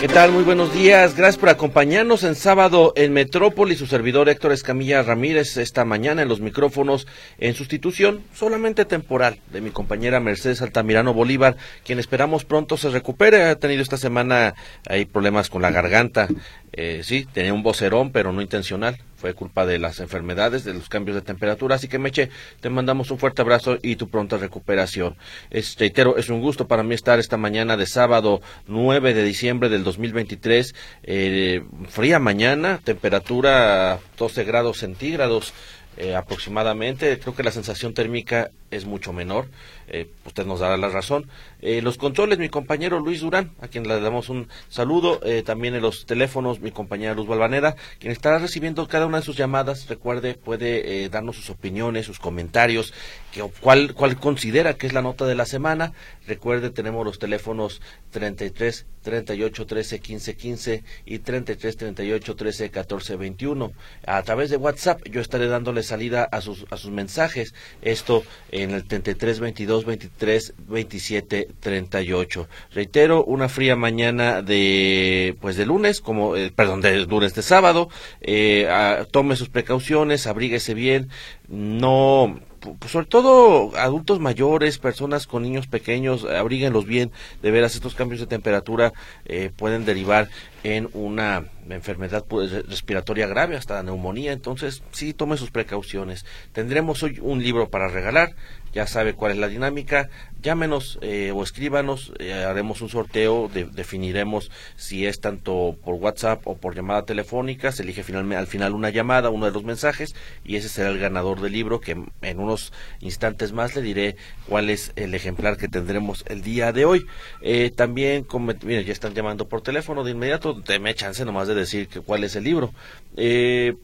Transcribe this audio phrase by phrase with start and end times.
[0.00, 0.30] ¿Qué tal?
[0.30, 1.16] Muy buenos días.
[1.16, 3.74] Gracias por acompañarnos en sábado en Metrópoli.
[3.74, 7.08] Su servidor Héctor Escamilla Ramírez esta mañana en los micrófonos
[7.38, 13.42] en sustitución solamente temporal de mi compañera Mercedes Altamirano Bolívar, quien esperamos pronto se recupere.
[13.42, 14.54] Ha tenido esta semana
[14.88, 16.28] hay problemas con la garganta.
[16.72, 20.88] Eh, sí, tenía un vocerón, pero no intencional fue culpa de las enfermedades, de los
[20.88, 21.74] cambios de temperatura.
[21.74, 25.16] Así que, Meche, te mandamos un fuerte abrazo y tu pronta recuperación.
[25.50, 29.68] Es, reitero, es un gusto para mí estar esta mañana de sábado 9 de diciembre
[29.68, 30.74] del 2023.
[31.02, 35.52] Eh, fría mañana, temperatura 12 grados centígrados.
[36.00, 37.18] Eh, aproximadamente.
[37.18, 39.48] Creo que la sensación térmica es mucho menor.
[39.88, 41.28] Eh, usted nos dará la razón.
[41.60, 45.20] Eh, los controles, mi compañero Luis Durán, a quien le damos un saludo.
[45.44, 49.36] también en los teléfonos, mi compañera Luz Balvanera, quien estará recibiendo cada una de sus
[49.36, 49.88] llamadas.
[49.88, 52.92] Recuerde, puede darnos sus opiniones, sus comentarios,
[53.32, 55.92] que, cuál, cuál considera que es la nota de la semana.
[56.26, 57.80] Recuerde, tenemos los teléfonos
[58.10, 63.72] 33 38 13 15 15 y 33 38 13 14 21.
[64.06, 67.54] A través de WhatsApp yo estaré dándole salida a sus, a sus mensajes.
[67.82, 72.48] Esto en el 33 22 23 27 38.
[72.72, 77.88] Reitero, una fría mañana de pues de lunes, como eh, perdón, de lunes de sábado.
[78.20, 78.68] Eh,
[79.10, 81.08] tome sus precauciones, abríguese bien,
[81.48, 87.10] no pues, sobre todo adultos mayores, personas con niños pequeños, abríguenlos bien,
[87.42, 88.92] de veras estos cambios de temperatura
[89.24, 90.28] eh, pueden derivar
[90.64, 96.24] en una enfermedad pues, respiratoria grave, hasta neumonía, entonces sí tome sus precauciones.
[96.52, 98.34] Tendremos hoy un libro para regalar,
[98.72, 100.08] ya sabe cuál es la dinámica,
[100.42, 106.56] llámenos eh, o escríbanos, eh, haremos un sorteo, definiremos si es tanto por WhatsApp o
[106.56, 110.14] por llamada telefónica, se elige finalmente, al final una llamada, uno de los mensajes,
[110.44, 114.16] y ese será el ganador del libro, que en unos instantes más le diré
[114.48, 117.06] cuál es el ejemplar que tendremos el día de hoy.
[117.42, 121.88] Eh, también, como, ya están llamando por teléfono de inmediato, me chance nomás de decir
[121.88, 122.72] que cuál es el libro.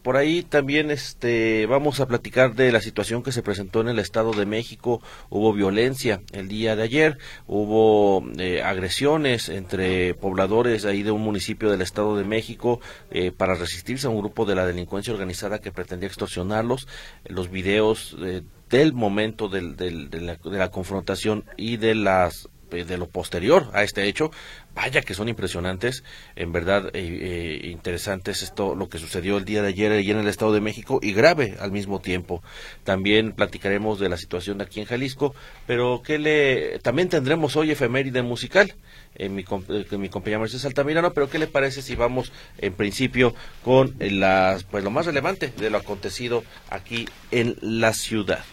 [0.03, 3.99] por ahí también este, vamos a platicar de la situación que se presentó en el
[3.99, 7.19] Estado de México, hubo violencia, el día de ayer.
[7.47, 13.55] Hubo eh, agresiones entre pobladores ahí de un municipio del Estado de México eh, para
[13.55, 16.88] resistirse a un grupo de la delincuencia organizada que pretendía extorsionarlos.
[17.25, 19.91] Los videos eh, del momento del, de,
[20.21, 24.33] la, de la confrontación y de las de lo posterior a este hecho
[24.75, 26.05] vaya que son impresionantes,
[26.37, 30.19] en verdad eh, eh, interesantes esto, lo que sucedió el día de ayer allí en
[30.19, 32.43] el Estado de México y grave al mismo tiempo.
[32.83, 35.34] También platicaremos de la situación de aquí en Jalisco,
[35.67, 38.75] pero que le, también tendremos hoy efeméride musical
[39.15, 43.34] en mi, eh, mi compañera Mercedes Altamirano, pero ¿qué le parece si vamos en principio
[43.63, 48.45] con las, pues lo más relevante de lo acontecido aquí en la ciudad?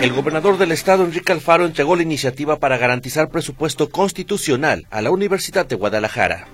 [0.00, 5.10] El gobernador del estado, Enrique Alfaro, entregó la iniciativa para garantizar presupuesto constitucional a la
[5.10, 6.48] Universidad de Guadalajara.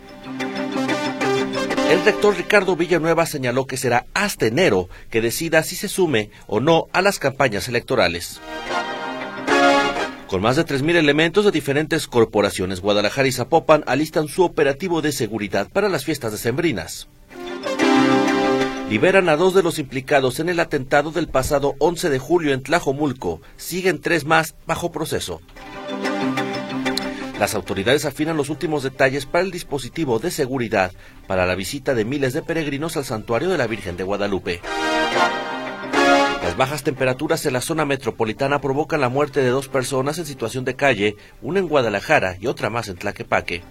[1.88, 6.58] El rector Ricardo Villanueva señaló que será hasta enero que decida si se sume o
[6.58, 8.40] no a las campañas electorales.
[10.26, 15.12] Con más de 3.000 elementos de diferentes corporaciones, Guadalajara y Zapopan alistan su operativo de
[15.12, 17.06] seguridad para las fiestas decembrinas
[18.88, 22.62] liberan a dos de los implicados en el atentado del pasado 11 de julio en
[22.62, 23.40] Tlajomulco.
[23.56, 25.40] Siguen tres más bajo proceso.
[27.40, 30.92] Las autoridades afinan los últimos detalles para el dispositivo de seguridad
[31.26, 34.60] para la visita de miles de peregrinos al santuario de la Virgen de Guadalupe.
[36.42, 40.64] Las bajas temperaturas en la zona metropolitana provocan la muerte de dos personas en situación
[40.64, 43.62] de calle, una en Guadalajara y otra más en Tlaquepaque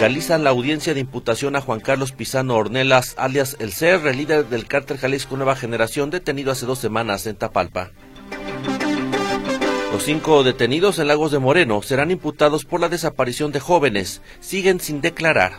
[0.00, 4.66] realizan la audiencia de imputación a Juan Carlos Pizano Ornelas, alias el CR, líder del
[4.66, 7.90] cártel Jalisco Nueva Generación, detenido hace dos semanas en Tapalpa.
[9.92, 14.22] Los cinco detenidos en Lagos de Moreno serán imputados por la desaparición de jóvenes.
[14.40, 15.52] Siguen sin declarar.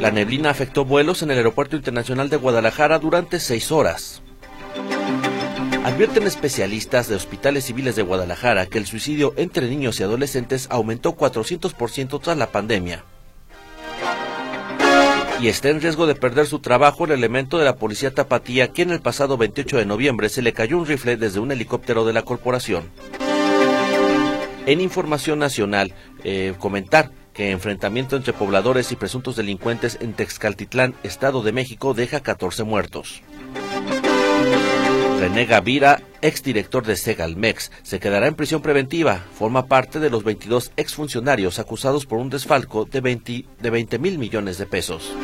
[0.00, 4.22] La neblina afectó vuelos en el Aeropuerto Internacional de Guadalajara durante seis horas.
[5.86, 11.16] Advierten especialistas de hospitales civiles de Guadalajara que el suicidio entre niños y adolescentes aumentó
[11.16, 13.04] 400% tras la pandemia.
[15.40, 18.82] Y está en riesgo de perder su trabajo el elemento de la policía tapatía que
[18.82, 22.12] en el pasado 28 de noviembre se le cayó un rifle desde un helicóptero de
[22.12, 22.90] la corporación.
[24.66, 25.94] En información nacional,
[26.24, 32.18] eh, comentar que enfrentamiento entre pobladores y presuntos delincuentes en Texcaltitlán, Estado de México, deja
[32.18, 33.22] 14 muertos
[35.18, 39.24] René Gavira, exdirector de Segalmex, se quedará en prisión preventiva.
[39.32, 44.66] Forma parte de los 22 exfuncionarios acusados por un desfalco de 20 mil millones de
[44.66, 45.14] pesos.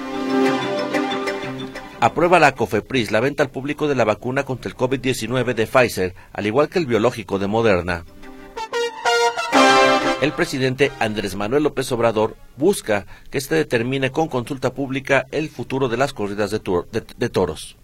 [2.00, 6.14] Aprueba la COFEPRIS la venta al público de la vacuna contra el COVID-19 de Pfizer,
[6.32, 8.04] al igual que el biológico de Moderna.
[10.22, 15.88] El presidente Andrés Manuel López Obrador busca que éste determine con consulta pública el futuro
[15.88, 17.76] de las corridas de, de toros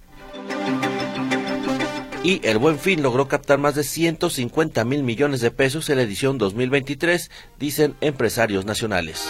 [2.22, 6.02] y el Buen Fin logró captar más de 150 mil millones de pesos en la
[6.02, 9.28] edición 2023, dicen empresarios nacionales.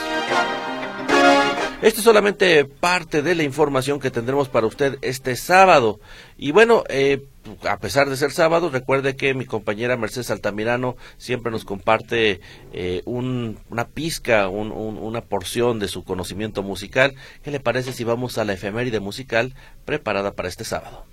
[1.80, 6.00] Esto es solamente parte de la información que tendremos para usted este sábado.
[6.36, 7.24] Y bueno, eh,
[7.68, 12.40] a pesar de ser sábado, recuerde que mi compañera Mercedes Altamirano siempre nos comparte
[12.72, 17.14] eh, una pizca, una porción de su conocimiento musical.
[17.44, 19.54] ¿Qué le parece si vamos a la efeméride musical
[19.84, 21.04] preparada para este sábado?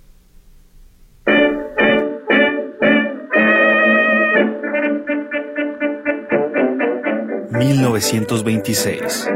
[7.58, 9.30] 1926.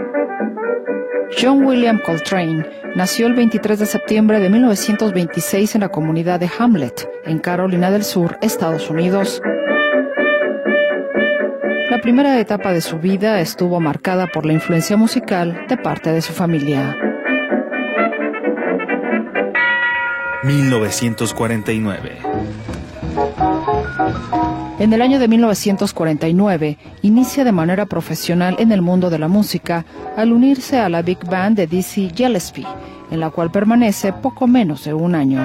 [1.40, 7.08] John William Coltrane nació el 23 de septiembre de 1926 en la comunidad de Hamlet,
[7.24, 9.40] en Carolina del Sur, Estados Unidos.
[11.88, 16.20] La primera etapa de su vida estuvo marcada por la influencia musical de parte de
[16.20, 16.96] su familia.
[20.44, 22.29] 1949.
[24.80, 29.84] En el año de 1949, inicia de manera profesional en el mundo de la música
[30.16, 32.66] al unirse a la Big Band de Dizzy Gillespie,
[33.10, 35.38] en la cual permanece poco menos de un año.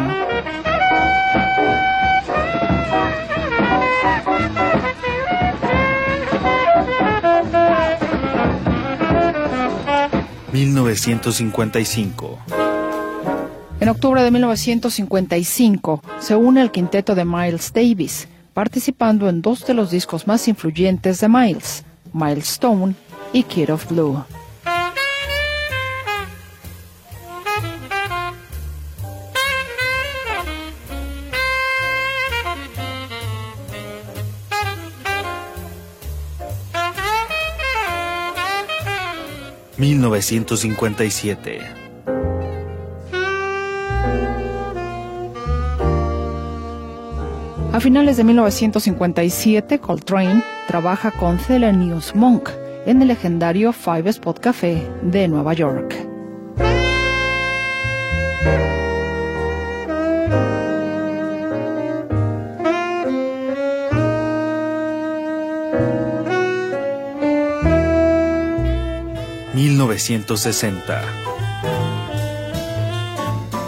[10.54, 12.38] ...1955...
[13.82, 19.74] En octubre de 1955 se une el quinteto de Miles Davis, participando en dos de
[19.74, 22.96] los discos más influyentes de Miles, Milestone
[23.34, 24.24] y Kid of Blue.
[39.78, 41.85] ...1957...
[47.76, 52.50] A finales de 1957, Coltrane trabaja con Thelonious Monk
[52.86, 55.94] en el legendario Five Spot Café de Nueva York.
[69.54, 71.02] ...1960...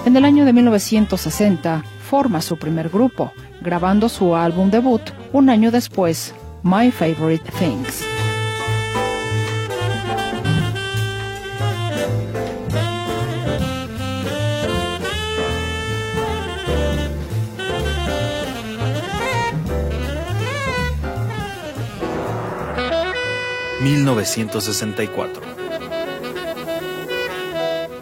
[0.06, 5.02] En el año de 1960 forma su primer grupo, grabando su álbum debut
[5.34, 6.34] un año después,
[6.64, 8.04] My Favorite Things.
[23.80, 25.57] ...1964...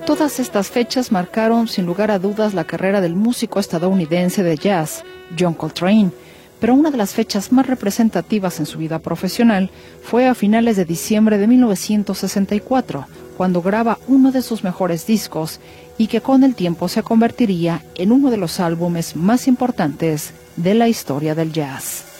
[0.05, 5.03] Todas estas fechas marcaron sin lugar a dudas la carrera del músico estadounidense de jazz,
[5.37, 6.11] John Coltrane,
[6.59, 9.71] pero una de las fechas más representativas en su vida profesional
[10.03, 15.59] fue a finales de diciembre de 1964, cuando graba uno de sus mejores discos
[15.97, 20.75] y que con el tiempo se convertiría en uno de los álbumes más importantes de
[20.75, 22.14] la historia del jazz.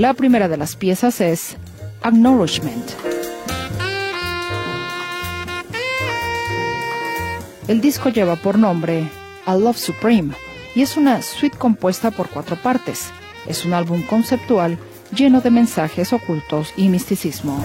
[0.00, 1.58] La primera de las piezas es
[2.00, 2.90] Acknowledgement.
[7.68, 9.06] El disco lleva por nombre
[9.44, 10.32] A Love Supreme
[10.74, 13.10] y es una suite compuesta por cuatro partes.
[13.46, 14.78] Es un álbum conceptual
[15.14, 17.62] lleno de mensajes ocultos y misticismo.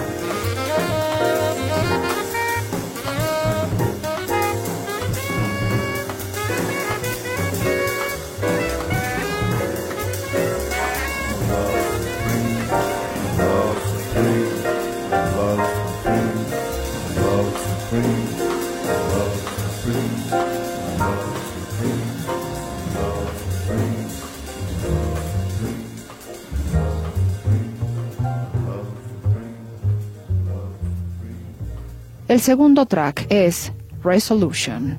[32.36, 33.72] El segundo track es
[34.04, 34.98] Resolution.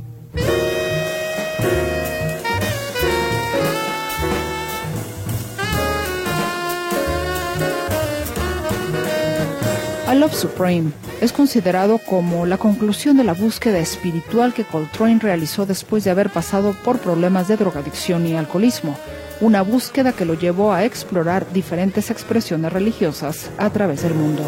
[10.15, 10.91] Love Supreme
[11.21, 16.31] es considerado como la conclusión de la búsqueda espiritual que Coltrane realizó después de haber
[16.31, 18.97] pasado por problemas de drogadicción y alcoholismo,
[19.41, 24.41] una búsqueda que lo llevó a explorar diferentes expresiones religiosas a través del mundo.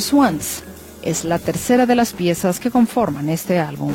[0.00, 0.62] Swans
[1.02, 3.92] es la tercera de las piezas que conforman este álbum.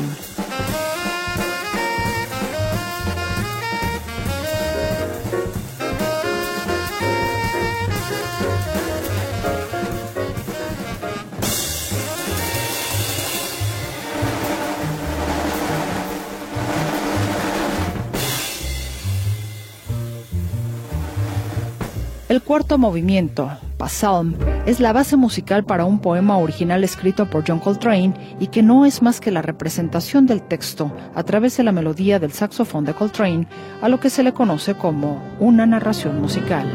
[22.28, 23.50] El cuarto movimiento,
[23.88, 24.34] Psalm,
[24.66, 28.84] es la base musical para un poema original escrito por John Coltrane y que no
[28.86, 32.94] es más que la representación del texto a través de la melodía del saxofón de
[32.94, 33.46] Coltrane,
[33.80, 36.68] a lo que se le conoce como una narración musical.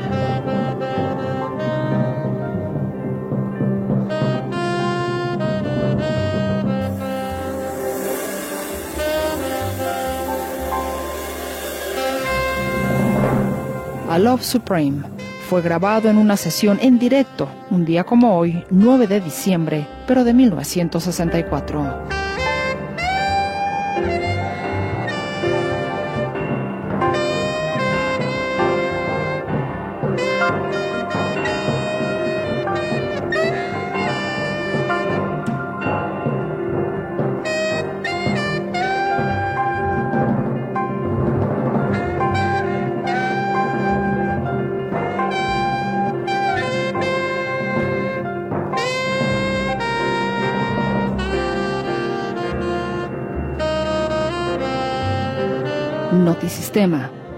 [14.09, 15.14] A Love Supreme
[15.45, 20.23] fue grabado en una sesión en directo, un día como hoy, 9 de diciembre, pero
[20.23, 22.14] de 1964.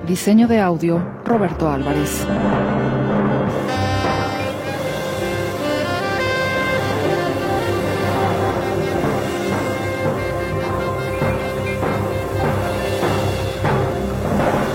[0.05, 2.25] Diseño de audio, Roberto Álvarez.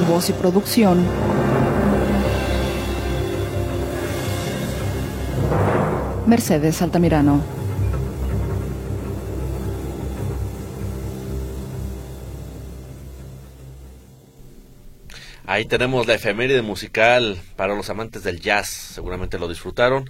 [0.09, 1.05] Voz y producción.
[6.27, 7.62] Mercedes Altamirano.
[15.53, 18.71] Ahí tenemos la efeméride musical para los amantes del jazz.
[18.71, 20.09] Seguramente lo disfrutaron.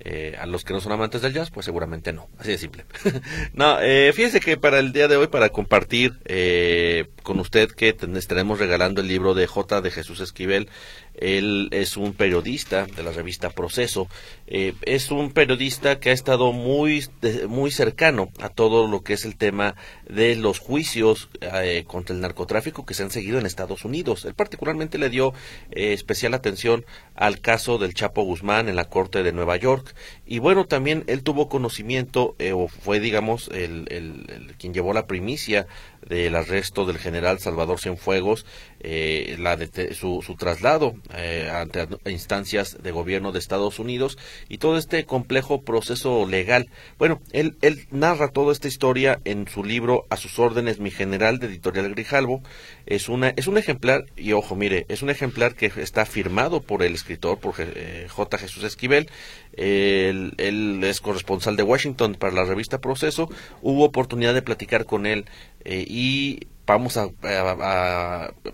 [0.00, 2.28] Eh, a los que no son amantes del jazz, pues seguramente no.
[2.36, 2.84] Así de simple.
[3.54, 7.96] no, eh, fíjese que para el día de hoy, para compartir eh, con usted que
[8.16, 9.80] estaremos regalando el libro de J.
[9.80, 10.68] de Jesús Esquivel,
[11.14, 14.08] él es un periodista de la revista Proceso.
[14.46, 17.06] Eh, es un periodista que ha estado muy,
[17.48, 19.76] muy cercano a todo lo que es el tema
[20.08, 24.24] de los juicios eh, contra el narcotráfico que se han seguido en Estados Unidos.
[24.24, 25.32] Él particularmente le dio
[25.70, 29.94] eh, especial atención al caso del Chapo Guzmán en la Corte de Nueva York.
[30.26, 35.66] Y bueno, también él tuvo conocimiento, o fue, digamos, el, el, quien llevó la primicia
[36.08, 38.44] del arresto del general Salvador Cienfuegos,
[38.80, 44.18] eh, la de, su, su, traslado eh, ante instancias de gobierno de Estados Unidos
[44.48, 46.68] y todo este complejo proceso legal.
[46.98, 51.38] Bueno, él, él narra toda esta historia en su libro A sus órdenes, mi general,
[51.38, 52.42] de Editorial Grijalvo.
[52.86, 56.82] Es, una, es un ejemplar, y ojo, mire, es un ejemplar que está firmado por
[56.82, 58.38] el escritor, por eh, J.
[58.38, 59.10] Jesús Esquivel.
[59.54, 63.28] Él, es corresponsal de Washington para la revista Proceso.
[63.60, 65.26] Hubo oportunidad de platicar con él
[65.64, 67.08] eh, y vamos a,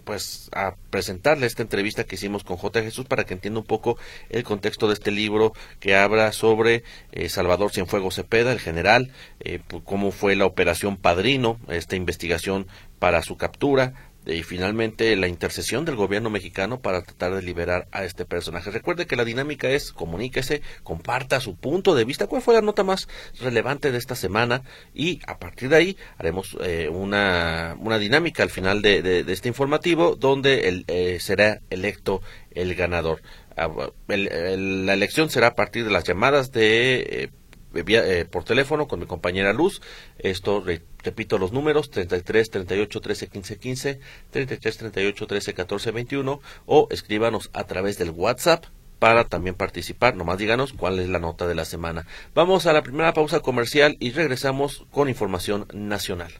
[0.05, 2.83] pues a presentarle esta entrevista que hicimos con J.
[2.83, 3.99] Jesús para que entienda un poco
[4.31, 9.61] el contexto de este libro que habla sobre eh, Salvador Cienfuegos Cepeda, el general, eh,
[9.85, 12.67] cómo fue la operación Padrino, esta investigación
[12.99, 13.95] para su captura,
[14.29, 18.71] y finalmente la intercesión del gobierno mexicano para tratar de liberar a este personaje.
[18.71, 22.85] Recuerde que la dinámica es comuníquese, comparta su punto de vista, cuál fue la nota
[22.85, 23.09] más
[23.41, 24.63] relevante de esta semana
[24.95, 30.15] y a partir de ahí haremos eh, una, una, dinámica al final de, este informativo
[30.15, 33.23] donde el, eh, será electo el ganador.
[33.57, 33.69] Ah,
[34.07, 37.31] la elección será a partir de las llamadas de eh,
[37.75, 39.81] eh, por teléfono con mi compañera Luz.
[40.19, 40.65] Esto,
[41.03, 47.51] repito los números, 33 38 13 15 15, 33 38 13 14 21 o escríbanos
[47.53, 48.65] a través del WhatsApp
[48.99, 50.17] para también participar.
[50.17, 52.07] Nomás díganos cuál es la nota de la semana.
[52.35, 56.33] Vamos a la primera pausa comercial y regresamos con información nacional.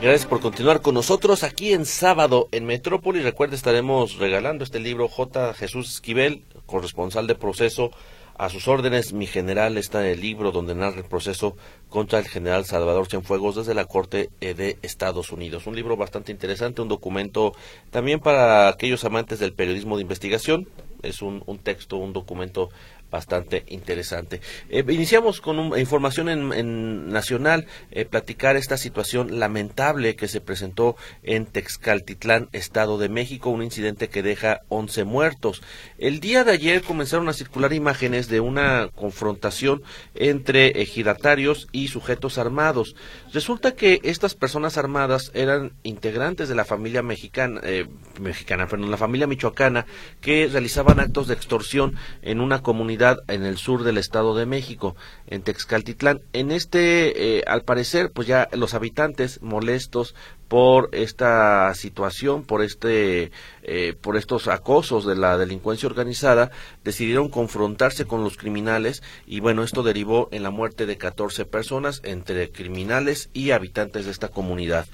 [0.00, 3.20] Gracias por continuar con nosotros aquí en sábado en Metrópoli.
[3.20, 5.52] Recuerda, estaremos regalando este libro J.
[5.54, 7.90] Jesús Esquivel, corresponsal de proceso.
[8.36, 11.56] A sus órdenes, mi general está en el libro donde narra el proceso
[11.88, 15.66] contra el general Salvador Cienfuegos desde la Corte eh, de Estados Unidos.
[15.66, 17.52] Un libro bastante interesante, un documento
[17.90, 20.68] también para aquellos amantes del periodismo de investigación.
[21.02, 22.70] Es un, un texto, un documento
[23.10, 24.40] bastante interesante.
[24.68, 30.96] Eh, iniciamos con una información en, nacional, eh, platicar esta situación lamentable que se presentó
[31.22, 35.62] en Texcaltitlán, Estado de México, un incidente que deja 11 muertos.
[35.96, 39.82] El día de ayer comenzaron a circular imágenes de una confrontación
[40.14, 42.94] entre ejidatarios y sujetos armados.
[43.32, 47.86] Resulta que estas personas armadas eran integrantes de la familia mexicana, eh,
[48.20, 49.86] mexicana, perdón, la familia michoacana,
[50.20, 52.97] que realizaban actos de extorsión en una comunidad
[53.28, 56.20] en el sur del Estado de México, en Texcaltitlán.
[56.32, 60.14] En este, eh, al parecer, pues ya los habitantes molestos
[60.48, 63.30] por esta situación, por este,
[63.62, 66.50] eh, por estos acosos de la delincuencia organizada,
[66.84, 72.00] decidieron confrontarse con los criminales y bueno, esto derivó en la muerte de 14 personas
[72.02, 74.86] entre criminales y habitantes de esta comunidad.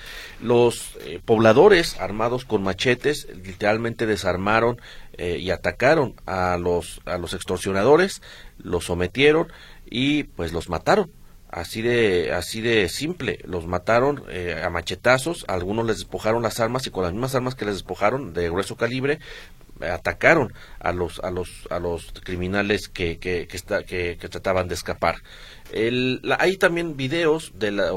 [0.42, 4.80] Los eh, pobladores armados con machetes literalmente desarmaron
[5.18, 8.22] eh, y atacaron a los a los extorsionadores,
[8.58, 9.48] los sometieron
[9.86, 11.10] y pues los mataron.
[11.50, 16.84] Así de así de simple los mataron eh, a machetazos algunos les despojaron las armas
[16.86, 19.20] y con las mismas armas que les despojaron de grueso calibre
[19.80, 25.16] atacaron a los a los a los criminales que que, que, trataban de escapar.
[26.38, 27.90] Hay también videos de la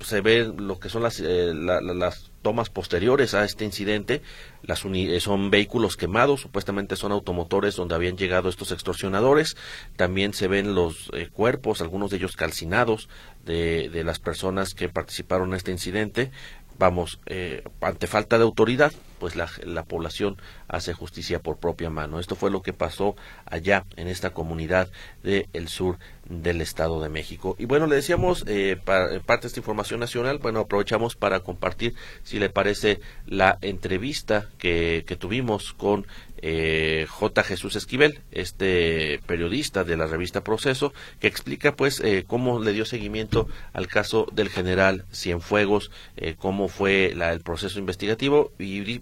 [0.00, 4.22] se ve lo que son las eh, las tomas posteriores a este incidente.
[4.62, 9.56] Las eh, son vehículos quemados supuestamente son automotores donde habían llegado estos extorsionadores.
[9.96, 13.08] También se ven los eh, cuerpos algunos de ellos calcinados
[13.44, 16.30] de, de las personas que participaron en este incidente
[16.78, 20.36] vamos, eh, ante falta de autoridad, pues la, la, población
[20.68, 22.20] hace justicia por propia mano.
[22.20, 24.88] Esto fue lo que pasó allá en esta comunidad
[25.22, 27.56] del sur del Estado de México.
[27.58, 31.94] Y bueno, le decíamos, eh, para, parte de esta información nacional, bueno, aprovechamos para compartir,
[32.22, 36.06] si le parece, la entrevista que, que tuvimos con
[36.42, 37.42] eh, J.
[37.42, 42.84] Jesús Esquivel, este periodista de la revista Proceso, que explica pues eh, cómo le dio
[42.84, 49.00] seguimiento al caso del general Cienfuegos, eh, cómo fue el proceso investigativo y,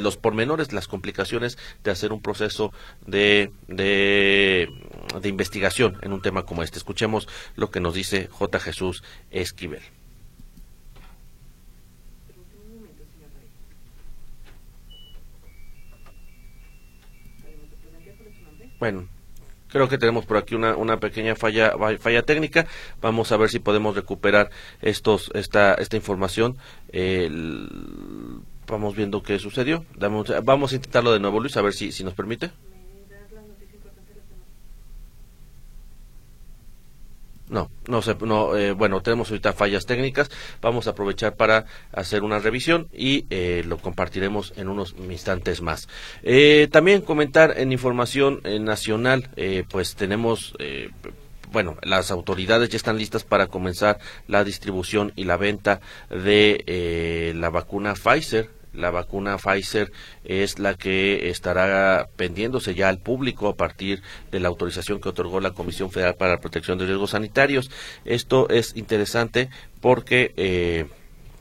[0.00, 2.72] los pormenores, las complicaciones de hacer un proceso
[3.06, 4.68] de, de,
[5.20, 6.78] de investigación en un tema como este.
[6.78, 8.60] Escuchemos lo que nos dice J.
[8.60, 9.97] Jesús Esquivel.
[18.78, 19.08] Bueno,
[19.68, 22.66] creo que tenemos por aquí una, una pequeña falla, falla técnica.
[23.00, 24.50] Vamos a ver si podemos recuperar
[24.82, 26.56] estos, esta, esta información.
[28.66, 29.84] vamos viendo qué sucedió.
[30.44, 32.50] vamos a intentarlo de nuevo, Luis, a ver si, si nos permite.
[37.50, 40.30] No, no sé, no, eh, bueno, tenemos ahorita fallas técnicas,
[40.60, 45.88] vamos a aprovechar para hacer una revisión y eh, lo compartiremos en unos instantes más.
[46.22, 49.30] Eh, también comentar en información nacional,
[49.70, 50.54] pues tenemos
[51.50, 55.80] bueno, las autoridades ya están listas para comenzar la distribución y la venta
[56.10, 59.92] de la vacuna Pfizer la vacuna Pfizer
[60.24, 65.40] es la que estará pendiéndose ya al público a partir de la autorización que otorgó
[65.40, 67.70] la Comisión Federal para la Protección de Riesgos Sanitarios.
[68.04, 70.86] Esto es interesante porque eh,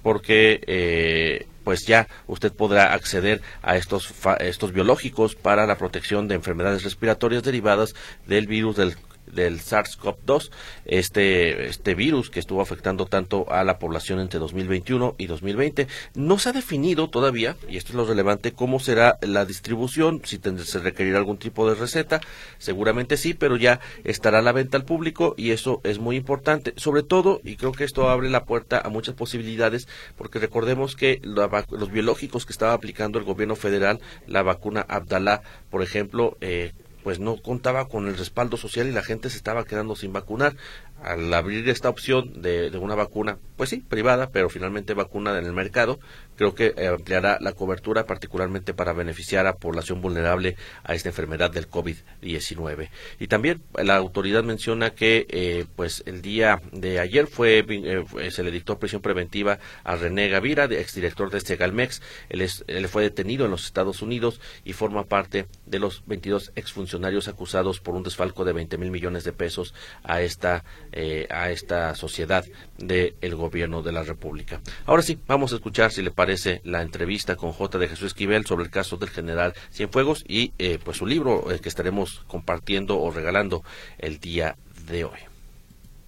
[0.04, 6.36] porque eh, pues ya usted podrá acceder a estos, estos biológicos para la protección de
[6.36, 7.94] enfermedades respiratorias derivadas
[8.26, 8.96] del virus del
[9.32, 10.52] del SARS-CoV-2,
[10.86, 15.88] este, este virus que estuvo afectando tanto a la población entre 2021 y 2020.
[16.16, 20.40] No se ha definido todavía, y esto es lo relevante, cómo será la distribución, si
[20.64, 22.22] se requerirá algún tipo de receta,
[22.58, 26.74] seguramente sí, pero ya estará a la venta al público y eso es muy importante.
[26.78, 29.88] Sobre todo, y creo que esto abre la puerta a muchas posibilidades,
[30.18, 35.84] porque recordemos que los biológicos que estaba aplicando el gobierno federal, la vacuna Abdalá, por
[35.84, 36.74] ejemplo, eh,
[37.08, 40.58] pues no contaba con el respaldo social y la gente se estaba quedando sin vacunar.
[41.02, 45.54] Al abrir esta opción de, una vacuna, pues sí, privada, pero finalmente vacuna en el
[45.54, 46.02] mercado,
[46.38, 51.52] creo que eh, ampliará la cobertura particularmente para beneficiar a población vulnerable a esta enfermedad
[51.52, 52.90] del COVID-19.
[53.20, 58.44] Y también la autoridad menciona que eh, pues el día de ayer fue eh, se
[58.44, 62.02] le dictó prisión preventiva a René Gavira, exdirector de Segalmex.
[62.30, 66.52] Él, es, él fue detenido en los Estados Unidos y forma parte de los 22
[66.56, 69.74] exfuncionarios acusados por un desfalco de 20 mil millones de pesos
[70.04, 72.46] a esta eh, a esta sociedad
[72.78, 74.62] del gobierno de la República.
[74.86, 76.27] Ahora sí, vamos a escuchar, si le parece,
[76.64, 77.78] la entrevista con J.
[77.78, 81.70] de Jesús Esquivel sobre el caso del general Cienfuegos y eh, pues su libro que
[81.70, 83.64] estaremos compartiendo o regalando
[83.98, 84.56] el día
[84.88, 85.20] de hoy.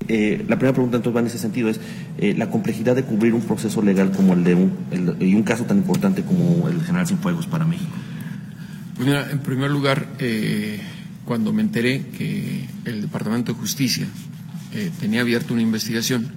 [0.07, 1.79] Eh, la primera pregunta entonces va en ese sentido, es
[2.17, 5.65] eh, la complejidad de cubrir un proceso legal como el de un, y un caso
[5.65, 7.91] tan importante como el general Cienfuegos para México.
[8.95, 10.79] Pues mira, en primer lugar, eh,
[11.25, 14.07] cuando me enteré que el Departamento de Justicia
[14.99, 16.31] tenía abierto una investigación,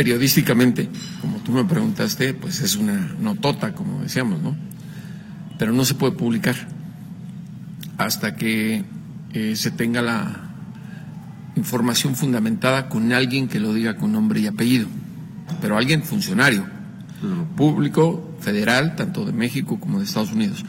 [0.00, 0.88] periodísticamente,
[1.20, 4.56] como tú me preguntaste, pues es una notota, como decíamos, ¿no?
[5.58, 6.56] Pero no se puede publicar
[7.98, 8.82] hasta que
[9.52, 10.54] se tenga la
[11.54, 14.88] información fundamentada con alguien que lo diga con nombre y apellido,
[15.60, 16.64] pero alguien funcionario,
[17.54, 20.64] público, federal, tanto de México como de Estados Unidos.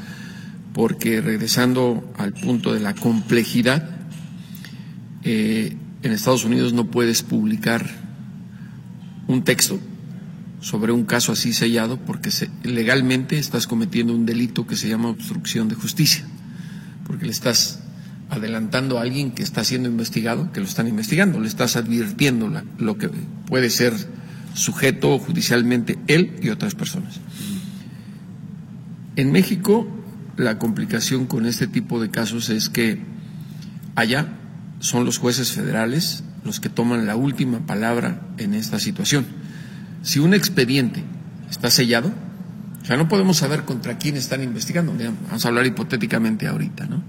[0.73, 3.91] Porque regresando al punto de la complejidad,
[5.23, 8.10] eh, en Estados Unidos no puedes publicar
[9.31, 9.79] un texto
[10.59, 12.29] sobre un caso así sellado porque
[12.63, 16.23] legalmente estás cometiendo un delito que se llama obstrucción de justicia,
[17.07, 17.79] porque le estás
[18.29, 22.97] adelantando a alguien que está siendo investigado, que lo están investigando, le estás advirtiendo lo
[22.97, 23.09] que
[23.47, 23.93] puede ser
[24.53, 27.19] sujeto judicialmente él y otras personas.
[29.15, 29.87] En México,
[30.37, 32.99] la complicación con este tipo de casos es que
[33.95, 34.37] allá
[34.81, 39.25] son los jueces federales los que toman la última palabra en esta situación.
[40.01, 41.03] Si un expediente
[41.49, 42.11] está sellado,
[42.81, 44.93] o sea, no podemos saber contra quién están investigando,
[45.27, 47.03] vamos a hablar hipotéticamente ahorita, ¿no?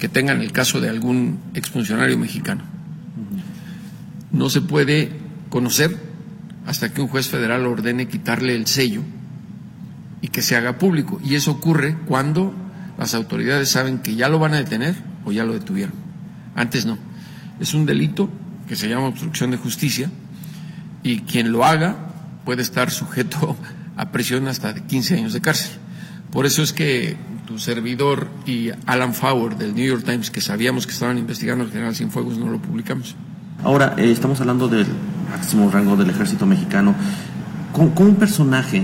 [0.00, 2.64] que tengan el caso de algún exfuncionario mexicano.
[4.32, 5.12] No se puede
[5.48, 5.96] conocer
[6.66, 9.02] hasta que un juez federal ordene quitarle el sello
[10.20, 11.20] y que se haga público.
[11.24, 12.52] Y eso ocurre cuando
[12.98, 16.05] las autoridades saben que ya lo van a detener o ya lo detuvieron.
[16.56, 16.98] Antes no.
[17.60, 18.28] Es un delito
[18.66, 20.10] que se llama obstrucción de justicia
[21.02, 21.96] y quien lo haga
[22.44, 23.56] puede estar sujeto
[23.96, 25.70] a prisión hasta de 15 años de cárcel.
[26.32, 27.16] Por eso es que
[27.46, 31.70] tu servidor y Alan Fowler del New York Times, que sabíamos que estaban investigando al
[31.70, 33.14] general Cienfuegos, no lo publicamos.
[33.62, 34.86] Ahora, eh, estamos hablando del
[35.30, 36.94] máximo rango del ejército mexicano.
[37.72, 38.82] ¿Cómo, un personaje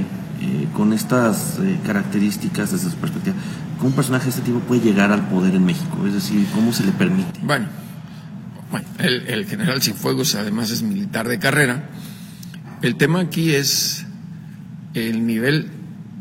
[0.74, 3.36] con estas eh, características desde su perspectiva,
[3.78, 6.06] cómo un personaje de este tipo puede llegar al poder en México?
[6.06, 7.40] Es decir, ¿cómo se le permite?
[7.42, 7.66] Bueno,
[8.70, 11.88] bueno el, el general Cienfuegos además es militar de carrera.
[12.82, 14.06] El tema aquí es
[14.94, 15.70] el nivel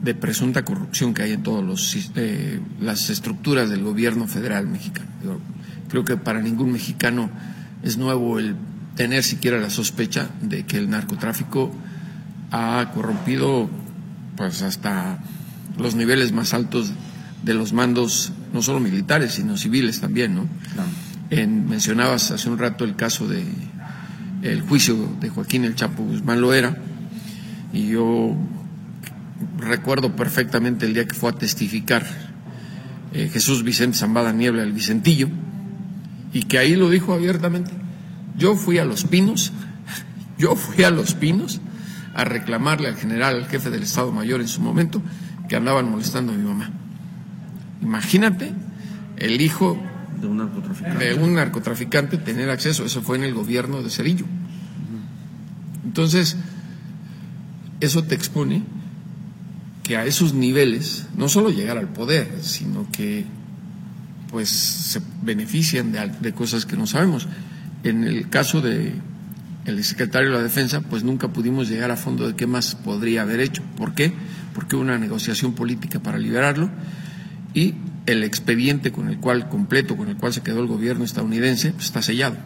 [0.01, 5.09] de presunta corrupción que hay en todas eh, las estructuras del gobierno federal mexicano.
[5.89, 7.29] creo que para ningún mexicano
[7.83, 8.55] es nuevo el
[8.95, 11.71] tener siquiera la sospecha de que el narcotráfico
[12.51, 13.69] ha corrompido
[14.35, 15.19] pues hasta
[15.77, 16.91] los niveles más altos
[17.43, 20.47] de los mandos, no solo militares, sino civiles también, ¿no?
[21.29, 23.43] En, mencionabas hace un rato el caso de
[24.41, 26.77] el juicio de Joaquín El Chapo Guzmán Loera,
[27.73, 28.35] y yo
[29.57, 32.05] recuerdo perfectamente el día que fue a testificar
[33.13, 35.29] eh, Jesús Vicente Zambada Niebla, el Vicentillo,
[36.33, 37.71] y que ahí lo dijo abiertamente.
[38.37, 39.51] Yo fui a Los Pinos,
[40.37, 41.61] yo fui a Los Pinos
[42.13, 45.01] a reclamarle al general, al jefe del Estado Mayor en su momento,
[45.47, 46.69] que andaban molestando a mi mamá.
[47.81, 48.53] Imagínate
[49.17, 49.77] el hijo
[50.19, 54.25] de un narcotraficante, de un narcotraficante tener acceso, eso fue en el gobierno de Cerillo.
[55.83, 56.37] Entonces,
[57.79, 58.63] eso te expone
[59.83, 63.25] que a esos niveles no solo llegar al poder, sino que
[64.29, 67.27] pues se benefician de, cosas que no sabemos.
[67.83, 68.93] En el caso de
[69.65, 73.21] el secretario de la Defensa, pues nunca pudimos llegar a fondo de qué más podría
[73.21, 73.63] haber hecho.
[73.77, 74.13] ¿Por qué?
[74.53, 76.69] Porque hubo una negociación política para liberarlo
[77.53, 81.71] y el expediente con el cual completo con el cual se quedó el gobierno estadounidense
[81.71, 82.37] pues, está sellado.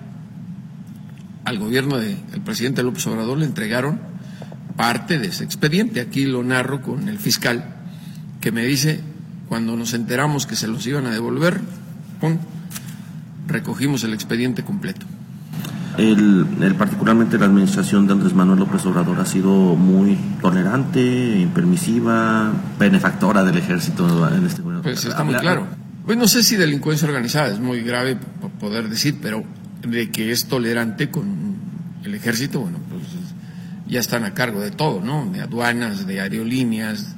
[1.45, 3.99] Al gobierno del presidente López Obrador le entregaron
[4.75, 6.01] parte de ese expediente.
[6.01, 7.75] Aquí lo narro con el fiscal
[8.41, 8.99] que me dice,
[9.47, 11.61] cuando nos enteramos que se los iban a devolver,
[13.47, 15.05] recogimos el expediente completo.
[15.97, 23.43] El, particularmente la administración de Andrés Manuel López Obrador ha sido muy tolerante, impermisiva, benefactora
[23.43, 24.83] del ejército en este momento.
[24.83, 25.67] Pues está muy claro.
[26.05, 28.17] Pues no sé si delincuencia organizada es muy grave
[28.59, 29.43] poder decir, pero
[29.87, 31.55] de que es tolerante con
[32.03, 33.03] el ejército, bueno, pues
[33.87, 35.29] ya están a cargo de todo, ¿no?
[35.31, 37.15] De aduanas, de aerolíneas,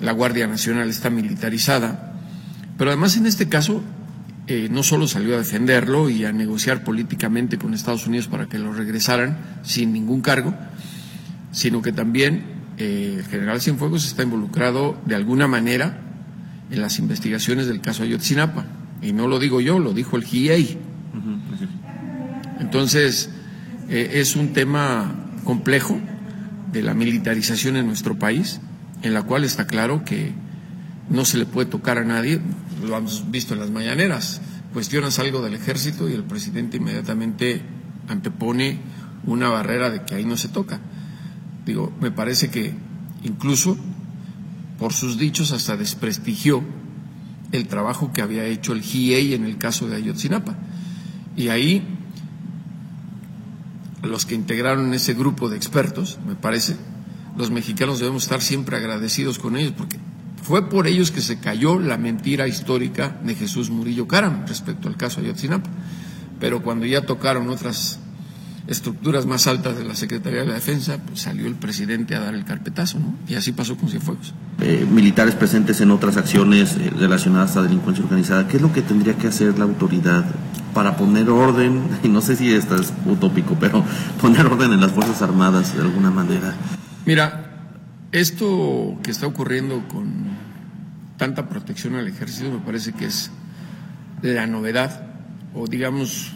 [0.00, 2.14] la Guardia Nacional está militarizada.
[2.78, 3.82] Pero además en este caso
[4.46, 8.58] eh, no solo salió a defenderlo y a negociar políticamente con Estados Unidos para que
[8.58, 10.54] lo regresaran sin ningún cargo,
[11.52, 12.44] sino que también
[12.78, 16.00] eh, el general Cienfuegos está involucrado de alguna manera
[16.70, 18.64] en las investigaciones del caso Ayotzinapa.
[19.02, 20.78] Y no lo digo yo, lo dijo el GIEI.
[22.60, 23.30] Entonces,
[23.88, 25.98] eh, es un tema complejo
[26.72, 28.60] de la militarización en nuestro país,
[29.02, 30.32] en la cual está claro que
[31.08, 32.40] no se le puede tocar a nadie,
[32.82, 34.40] lo hemos visto en las mañaneras,
[34.72, 37.62] cuestionas algo del ejército y el presidente inmediatamente
[38.08, 38.78] antepone
[39.24, 40.80] una barrera de que ahí no se toca.
[41.66, 42.74] Digo, me parece que
[43.22, 43.76] incluso
[44.78, 46.64] por sus dichos hasta desprestigió
[47.52, 50.56] el trabajo que había hecho el GIEI en el caso de Ayotzinapa.
[51.36, 51.86] Y ahí
[54.02, 56.76] los que integraron ese grupo de expertos, me parece,
[57.36, 59.98] los mexicanos debemos estar siempre agradecidos con ellos, porque
[60.42, 64.96] fue por ellos que se cayó la mentira histórica de Jesús Murillo Caram respecto al
[64.96, 65.70] caso Ayotzinapa.
[66.38, 67.98] Pero cuando ya tocaron otras
[68.66, 72.34] estructuras más altas de la Secretaría de la Defensa, pues salió el presidente a dar
[72.34, 73.14] el carpetazo, ¿no?
[73.28, 74.32] Y así pasó con Cienfuegos.
[74.60, 78.82] Eh, militares presentes en otras acciones eh, relacionadas a delincuencia organizada, ¿qué es lo que
[78.82, 80.24] tendría que hacer la autoridad
[80.72, 83.84] para poner orden, y no sé si esto es utópico, pero
[84.20, 86.54] poner orden en las Fuerzas Armadas de alguna manera?
[87.06, 87.50] Mira,
[88.12, 90.29] esto que está ocurriendo con
[91.20, 93.30] tanta protección al ejército me parece que es
[94.22, 95.06] la novedad,
[95.54, 96.32] o digamos,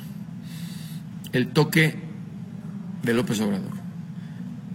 [1.32, 2.02] el toque
[3.02, 3.72] de López Obrador.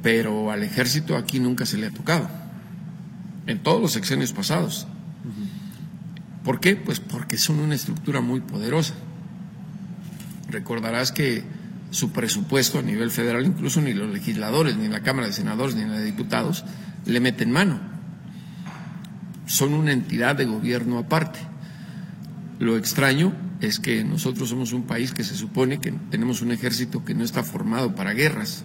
[0.02, 2.28] Pero al ejército aquí nunca se le ha tocado,
[3.46, 4.88] en todos los sexenios pasados.
[6.44, 6.76] ¿Por qué?
[6.76, 8.96] Pues porque son una estructura muy poderosa.
[10.50, 11.44] Recordarás que
[11.92, 15.86] su presupuesto a nivel federal, incluso ni los legisladores, ni la Cámara de Senadores, ni
[15.86, 16.66] la de Diputados,
[17.06, 17.99] le meten mano.
[19.50, 21.40] Son una entidad de gobierno aparte.
[22.60, 27.04] Lo extraño es que nosotros somos un país que se supone que tenemos un ejército
[27.04, 28.64] que no está formado para guerras.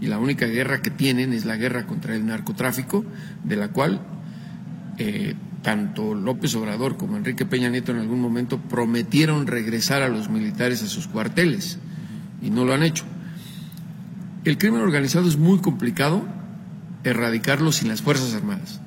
[0.00, 3.04] Y la única guerra que tienen es la guerra contra el narcotráfico,
[3.44, 4.00] de la cual
[4.98, 10.28] eh, tanto López Obrador como Enrique Peña Nieto en algún momento prometieron regresar a los
[10.28, 11.78] militares a sus cuarteles
[12.42, 13.04] y no lo han hecho.
[14.44, 16.24] El crimen organizado es muy complicado
[17.04, 18.80] erradicarlo sin las Fuerzas Armadas.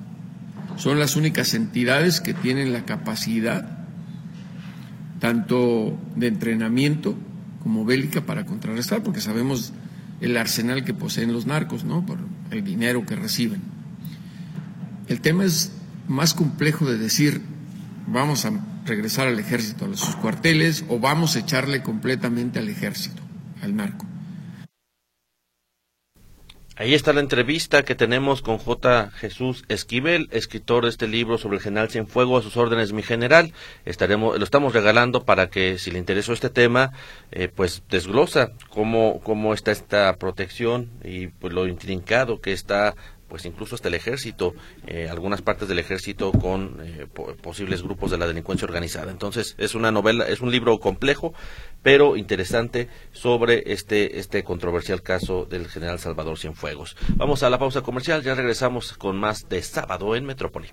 [0.77, 3.79] Son las únicas entidades que tienen la capacidad
[5.19, 7.15] tanto de entrenamiento
[7.61, 9.71] como bélica para contrarrestar, porque sabemos
[10.19, 12.05] el arsenal que poseen los narcos, ¿no?
[12.05, 12.17] Por
[12.51, 13.61] el dinero que reciben.
[15.07, 15.71] El tema es
[16.07, 17.41] más complejo de decir
[18.07, 18.51] vamos a
[18.85, 23.21] regresar al ejército a sus cuarteles o vamos a echarle completamente al ejército,
[23.61, 24.05] al narco.
[26.75, 29.11] Ahí está la entrevista que tenemos con J.
[29.11, 33.53] Jesús Esquivel, escritor de este libro sobre el general Cienfuegos, a sus órdenes, mi general.
[33.85, 36.91] Estaremos, lo estamos regalando para que, si le interesó este tema,
[37.31, 42.95] eh, pues desglosa cómo, cómo está esta protección y pues lo intrincado que está
[43.33, 44.53] pues incluso hasta el ejército,
[44.85, 47.07] eh, algunas partes del ejército con eh,
[47.41, 49.09] posibles grupos de la delincuencia organizada.
[49.09, 51.33] Entonces es una novela, es un libro complejo,
[51.81, 56.95] pero interesante sobre este este controversial caso del general Salvador Cienfuegos.
[57.15, 60.67] Vamos a la pausa comercial, ya regresamos con más de sábado en Metrópoli.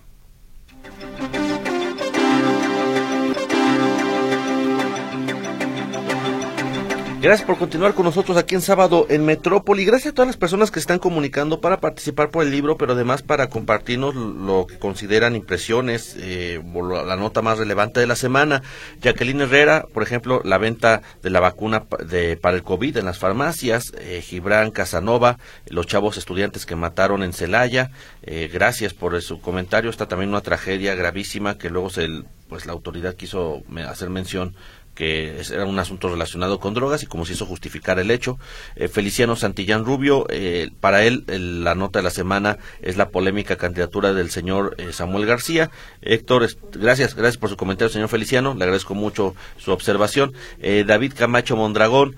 [7.21, 9.85] Gracias por continuar con nosotros aquí en sábado en Metrópoli.
[9.85, 13.21] Gracias a todas las personas que están comunicando para participar por el libro, pero además
[13.21, 16.59] para compartirnos lo que consideran impresiones, eh,
[17.05, 18.63] la nota más relevante de la semana.
[19.03, 23.19] Jacqueline Herrera, por ejemplo, la venta de la vacuna de, para el COVID en las
[23.19, 23.93] farmacias.
[23.99, 27.91] Eh, Gibran Casanova, los chavos estudiantes que mataron en Celaya.
[28.23, 29.91] Eh, gracias por su comentario.
[29.91, 32.09] Está también una tragedia gravísima que luego se,
[32.49, 34.55] pues la autoridad quiso hacer mención
[35.01, 38.37] que era un asunto relacionado con drogas y como si eso justificara el hecho.
[38.75, 43.55] Eh, Feliciano Santillán Rubio, eh, para él la nota de la semana es la polémica
[43.55, 45.71] candidatura del señor eh, Samuel García.
[46.03, 50.33] Héctor, gracias, gracias por su comentario, señor Feliciano, le agradezco mucho su observación.
[50.59, 52.15] David Camacho Mondragón,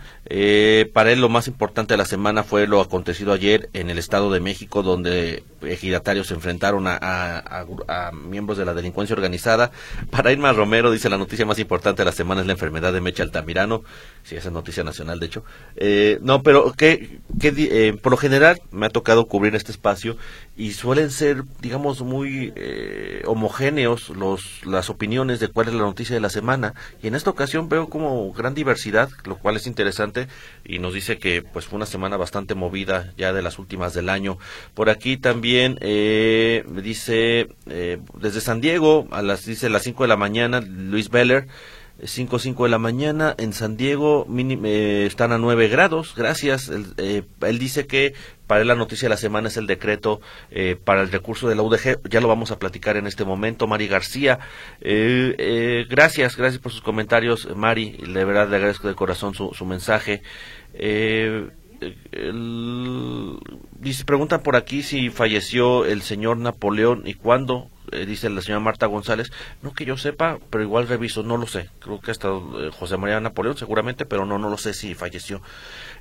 [0.93, 4.29] para él lo más importante de la semana fue lo acontecido ayer en el Estado
[4.29, 9.71] de México, donde ejidatarios se enfrentaron a, a miembros de la delincuencia organizada.
[10.11, 13.01] Para Irma Romero, dice la noticia más importante de la semana es la enfermedad de
[13.01, 13.83] Mecha Altamirano,
[14.23, 15.43] si esa es noticia nacional de hecho.
[15.75, 20.17] Eh, no, pero que, que eh, por lo general me ha tocado cubrir este espacio
[20.55, 26.15] y suelen ser, digamos, muy eh, homogéneos los, las opiniones de cuál es la noticia
[26.15, 26.73] de la semana.
[27.01, 30.27] Y en esta ocasión veo como gran diversidad, lo cual es interesante
[30.63, 34.09] y nos dice que pues fue una semana bastante movida ya de las últimas del
[34.09, 34.37] año.
[34.73, 40.17] Por aquí también eh, dice desde San Diego a las dice las 5 de la
[40.17, 41.47] mañana Luis Beller
[42.05, 43.35] 5, 5 de la mañana.
[43.37, 46.13] En San Diego eh, están a 9 grados.
[46.15, 46.71] Gracias.
[46.97, 48.13] Eh, él, dice que
[48.47, 51.55] para él la noticia de la semana es el decreto eh, para el recurso de
[51.55, 52.07] la UDG.
[52.09, 53.67] Ya lo vamos a platicar en este momento.
[53.67, 54.39] Mari García.
[54.79, 57.97] gracias, gracias por sus comentarios, Mari.
[57.97, 60.21] De verdad le agradezco de corazón su, su mensaje.
[63.79, 67.69] dice, preguntan por aquí si falleció el señor Napoleón y cuándo.
[67.93, 71.47] Eh, dice la señora Marta González, no que yo sepa, pero igual reviso, no lo
[71.47, 71.69] sé.
[71.79, 75.41] Creo que hasta eh, José María Napoleón seguramente, pero no, no lo sé si falleció.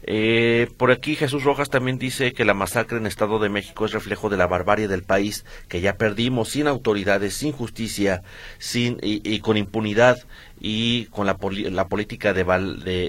[0.05, 3.92] Eh, por aquí Jesús Rojas también dice que la masacre en Estado de México es
[3.92, 8.22] reflejo de la barbarie del país, que ya perdimos sin autoridades, sin justicia,
[8.59, 10.18] sin y, con impunidad
[10.64, 11.37] y con la,
[11.70, 12.44] la política de,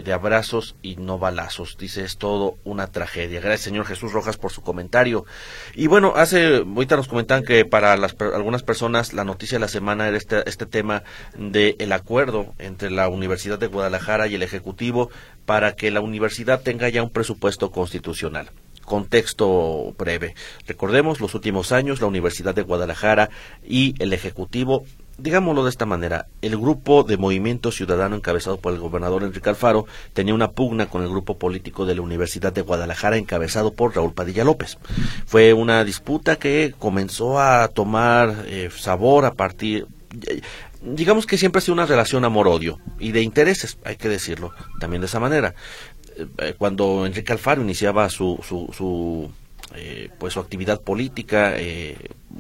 [0.03, 1.77] de, abrazos y no balazos.
[1.77, 3.41] Dice, es todo una tragedia.
[3.41, 5.25] Gracias, señor Jesús Rojas, por su comentario.
[5.75, 9.67] Y bueno, hace, ahorita nos comentan que para las, algunas personas la noticia de la
[9.67, 11.03] semana era este, este tema
[11.37, 15.11] del el acuerdo entre la Universidad de Guadalajara y el Ejecutivo
[15.45, 18.49] para que la universidad tenga ya un presupuesto constitucional.
[18.83, 20.33] Contexto breve.
[20.65, 23.29] Recordemos, los últimos años la Universidad de Guadalajara
[23.63, 24.85] y el Ejecutivo
[25.17, 29.85] digámoslo de esta manera, el grupo de Movimiento Ciudadano encabezado por el gobernador Enrique Alfaro
[30.13, 34.13] tenía una pugna con el grupo político de la Universidad de Guadalajara encabezado por Raúl
[34.13, 34.77] Padilla López.
[35.25, 39.87] Fue una disputa que comenzó a tomar eh, sabor a partir
[40.83, 45.01] digamos que siempre ha sido una relación amor-odio y de intereses, hay que decirlo también
[45.01, 45.55] de esa manera.
[46.37, 49.31] Eh, cuando Enrique Alfaro iniciaba su, su, su
[49.75, 51.97] eh, pues su actividad política, eh,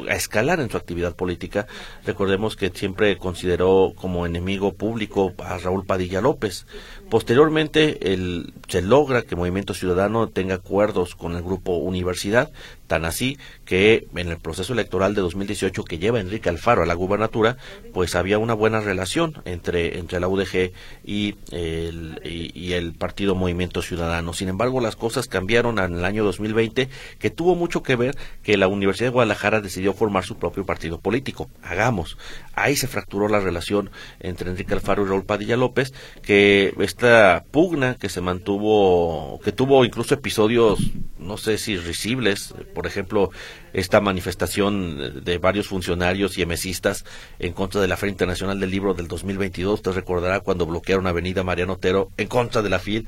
[0.07, 1.67] a escalar en su actividad política.
[2.05, 6.65] Recordemos que siempre consideró como enemigo público a Raúl Padilla López.
[7.09, 12.51] Posteriormente, el, se logra que Movimiento Ciudadano tenga acuerdos con el grupo Universidad,
[12.87, 16.93] tan así que en el proceso electoral de 2018 que lleva Enrique Alfaro a la
[16.93, 17.57] gubernatura,
[17.93, 20.71] pues había una buena relación entre, entre la UDG
[21.03, 24.33] y el, y el partido Movimiento Ciudadano.
[24.33, 28.57] Sin embargo, las cosas cambiaron en el año 2020, que tuvo mucho que ver que
[28.57, 31.49] la Universidad de Guadalajara decidió formar su propio partido político.
[31.61, 32.17] Hagamos.
[32.53, 33.91] Ahí se fracturó la relación
[34.21, 39.83] entre Enrique Alfaro y Raúl Padilla López, que esta pugna que se mantuvo, que tuvo
[39.83, 40.79] incluso episodios,
[41.19, 43.31] no sé si risibles, por ejemplo,
[43.73, 47.05] esta manifestación de varios funcionarios y emesistas
[47.39, 49.75] en contra de la Feria Internacional del Libro del 2022.
[49.75, 53.07] Usted recordará cuando bloquearon Avenida Mariano Otero en contra de la FIL.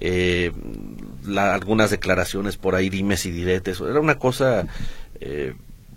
[0.00, 0.52] Eh,
[1.36, 3.80] algunas declaraciones por ahí, dimes y diretes.
[3.80, 4.66] Era una cosa
[5.20, 5.54] eh,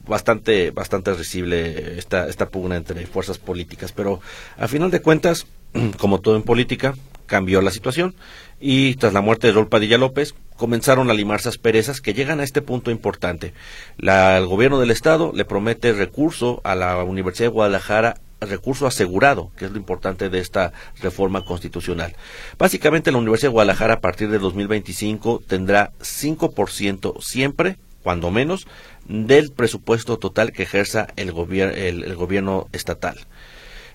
[0.08, 4.22] bastante bastante risible esta esta pugna entre fuerzas políticas pero
[4.58, 5.48] a final de cuentas
[5.98, 8.16] como todo en política cambió la situación
[8.60, 12.44] y tras la muerte de Rol Padilla López comenzaron a limarse asperezas que llegan a
[12.44, 13.54] este punto importante
[13.98, 19.66] el gobierno del estado le promete recurso a la Universidad de Guadalajara recurso asegurado, que
[19.66, 22.16] es lo importante de esta reforma constitucional.
[22.58, 28.68] Básicamente la Universidad de Guadalajara a partir de 2025 tendrá 5% siempre, cuando menos,
[29.08, 33.18] del presupuesto total que ejerza el, el, gobierno estatal.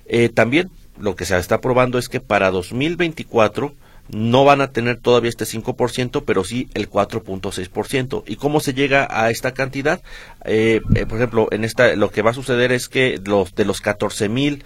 [0.07, 0.69] Eh, también
[0.99, 3.73] lo que se está aprobando es que para 2024
[4.09, 8.25] no van a tener todavía este 5%, pero sí el 4.6%.
[8.27, 10.03] ¿Y cómo se llega a esta cantidad?
[10.45, 13.65] Eh, eh, por ejemplo, en esta lo que va a suceder es que los de
[13.65, 14.65] los 14 mil,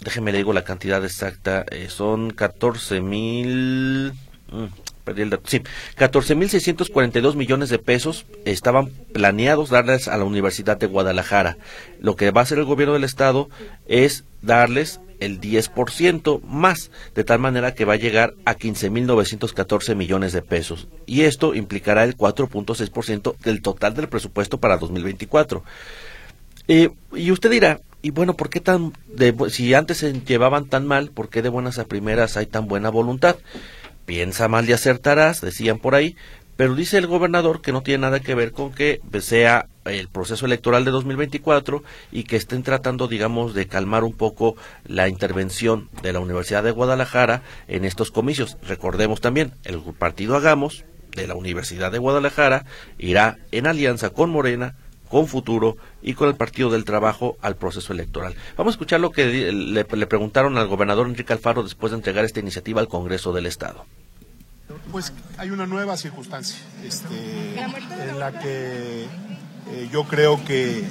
[0.00, 4.12] déjeme le digo la cantidad exacta, son 14 mil,
[4.50, 5.62] mm, perdí el dato, sí,
[5.96, 11.56] 14.642 millones de pesos estaban planeados darles a la Universidad de Guadalajara.
[12.00, 13.48] Lo que va a hacer el gobierno del estado
[13.86, 20.32] es darles el 10% más, de tal manera que va a llegar a 15.914 millones
[20.32, 20.88] de pesos.
[21.06, 25.62] Y esto implicará el 4.6% del total del presupuesto para 2024.
[26.68, 30.84] Eh, y usted dirá, y bueno, ¿por qué tan, de, si antes se llevaban tan
[30.84, 33.36] mal, por qué de buenas a primeras hay tan buena voluntad?
[34.06, 36.16] Piensa mal y acertarás, decían por ahí,
[36.56, 40.46] pero dice el gobernador que no tiene nada que ver con que sea el proceso
[40.46, 46.14] electoral de 2024 y que estén tratando, digamos, de calmar un poco la intervención de
[46.14, 48.56] la Universidad de Guadalajara en estos comicios.
[48.66, 52.64] Recordemos también, el partido Hagamos de la Universidad de Guadalajara
[52.98, 54.76] irá en alianza con Morena,
[55.08, 58.34] con Futuro y con el Partido del Trabajo al proceso electoral.
[58.56, 62.24] Vamos a escuchar lo que le, le preguntaron al gobernador Enrique Alfaro después de entregar
[62.24, 63.84] esta iniciativa al Congreso del Estado.
[64.90, 67.60] Pues hay una nueva circunstancia este,
[68.08, 70.84] en la que eh, yo creo que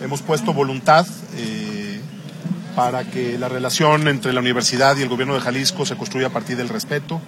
[0.00, 2.00] hemos puesto voluntad eh,
[2.74, 6.30] para que la relación entre la universidad y el gobierno de Jalisco se construya a
[6.30, 7.20] partir del respeto,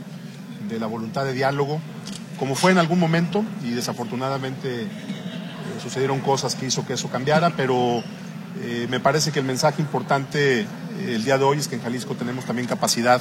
[0.70, 1.80] de la voluntad de diálogo,
[2.38, 4.88] como fue en algún momento y desafortunadamente eh,
[5.82, 8.02] sucedieron cosas que hizo que eso cambiara, pero
[8.88, 10.64] me parece que el mensaje importante
[11.00, 13.20] el día de hoy es que en Jalisco tenemos también capacidad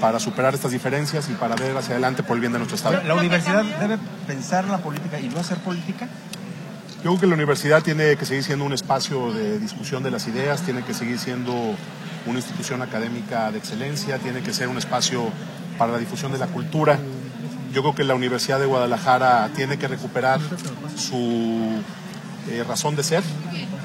[0.00, 3.02] para superar estas diferencias y para ver hacia adelante por el bien de nuestro Estado.
[3.04, 6.08] ¿La universidad debe pensar la política y no hacer política?
[6.96, 10.26] Yo creo que la universidad tiene que seguir siendo un espacio de discusión de las
[10.28, 11.52] ideas, tiene que seguir siendo
[12.26, 15.24] una institución académica de excelencia, tiene que ser un espacio
[15.78, 16.98] para la difusión de la cultura.
[17.72, 20.40] Yo creo que la Universidad de Guadalajara tiene que recuperar
[20.96, 21.82] su
[22.48, 23.22] eh, razón de ser.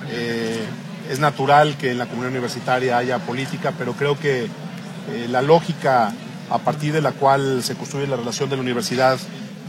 [0.09, 0.65] Eh,
[1.09, 6.13] es natural que en la comunidad universitaria haya política, pero creo que eh, la lógica
[6.49, 9.17] a partir de la cual se construye la relación de la universidad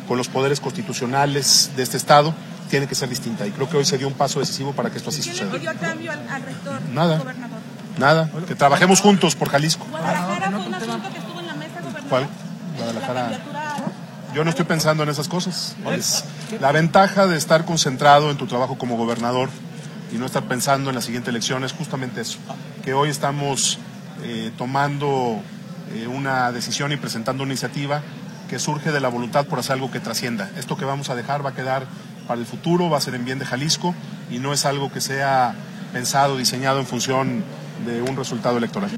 [0.07, 2.34] con los poderes constitucionales de este Estado
[2.70, 3.47] tiene que ser distinta.
[3.47, 5.51] Y creo que hoy se dio un paso decisivo para que esto así suceda.
[5.51, 6.80] ¿Qué le cambio al, al rector?
[6.93, 7.18] Nada.
[7.18, 7.59] Gobernador?
[7.99, 8.30] Nada.
[8.47, 9.86] Que trabajemos juntos por Jalisco.
[9.91, 12.09] Guadalajara fue un asunto que estuvo en la mesa, gobernador.
[12.09, 12.28] ¿Cuál?
[12.78, 13.41] La Guadalajara.
[14.34, 15.76] Yo no estoy pensando en esas cosas.
[15.93, 16.24] Es
[16.61, 19.49] la ventaja de estar concentrado en tu trabajo como gobernador
[20.13, 22.39] y no estar pensando en la siguiente elección es justamente eso.
[22.85, 23.79] Que hoy estamos
[24.23, 25.41] eh, tomando
[25.95, 28.03] eh, una decisión y presentando una iniciativa
[28.49, 30.51] que surge de la voluntad por hacer algo que trascienda.
[30.57, 31.87] Esto que vamos a dejar va a quedar
[32.27, 33.95] para el futuro, va a ser en bien de Jalisco
[34.31, 35.55] y no es algo que sea
[35.93, 37.45] pensado, diseñado en función
[37.87, 38.91] de un resultado electoral.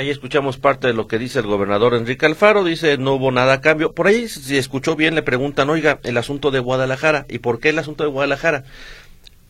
[0.00, 3.52] Ahí escuchamos parte de lo que dice el gobernador Enrique Alfaro, dice no hubo nada
[3.52, 3.92] a cambio.
[3.92, 7.68] Por ahí, si escuchó bien, le preguntan, oiga, el asunto de Guadalajara, ¿y por qué
[7.68, 8.64] el asunto de Guadalajara?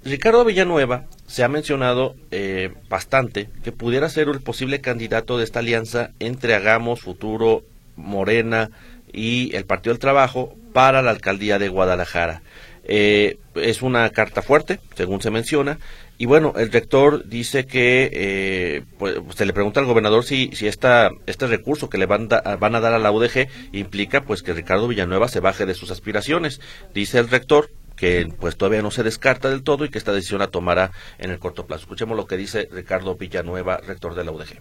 [0.05, 5.61] Ricardo Villanueva se ha mencionado eh, bastante que pudiera ser el posible candidato de esta
[5.61, 7.63] alianza entre Hagamos, Futuro,
[7.95, 8.73] Morena
[9.13, 12.43] y el Partido del Trabajo para la alcaldía de Guadalajara.
[12.93, 15.79] Eh, es una carta fuerte, según se menciona,
[16.19, 20.67] y bueno, el rector dice que eh, pues, se le pregunta al gobernador si, si
[20.67, 24.43] esta, este recurso que le van, da- van a dar a la UDG implica pues
[24.43, 26.61] que Ricardo Villanueva se baje de sus aspiraciones.
[26.93, 30.41] Dice el rector que pues todavía no se descarta del todo y que esta decisión
[30.41, 31.83] la tomará en el corto plazo.
[31.85, 34.59] Escuchemos lo que dice Ricardo Villanueva, rector de la UDG.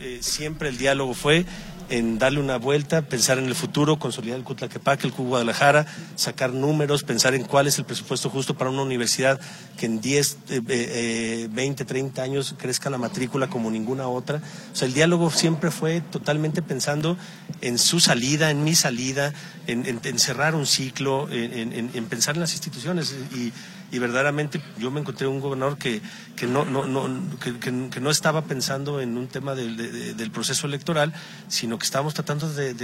[0.00, 1.44] Eh, siempre el diálogo fue
[1.90, 6.52] en darle una vuelta, pensar en el futuro, consolidar el Cutlaquepaque, el Cuba Guadalajara, sacar
[6.52, 9.38] números, pensar en cuál es el presupuesto justo para una universidad
[9.76, 14.40] que en 10, eh, eh, 20, 30 años crezca la matrícula como ninguna otra.
[14.72, 17.16] O sea, el diálogo siempre fue totalmente pensando
[17.60, 19.32] en su salida, en mi salida,
[19.66, 23.14] en, cerrar un ciclo, en- en pensar en las instituciones.
[23.34, 23.52] Y,
[23.94, 26.00] y verdaderamente yo me encontré un gobernador que,
[26.36, 29.92] que, no, no, no, que, que- que no estaba pensando en un tema del, de-
[29.92, 31.12] de- del proceso electoral,
[31.48, 32.74] sino que estábamos tratando de,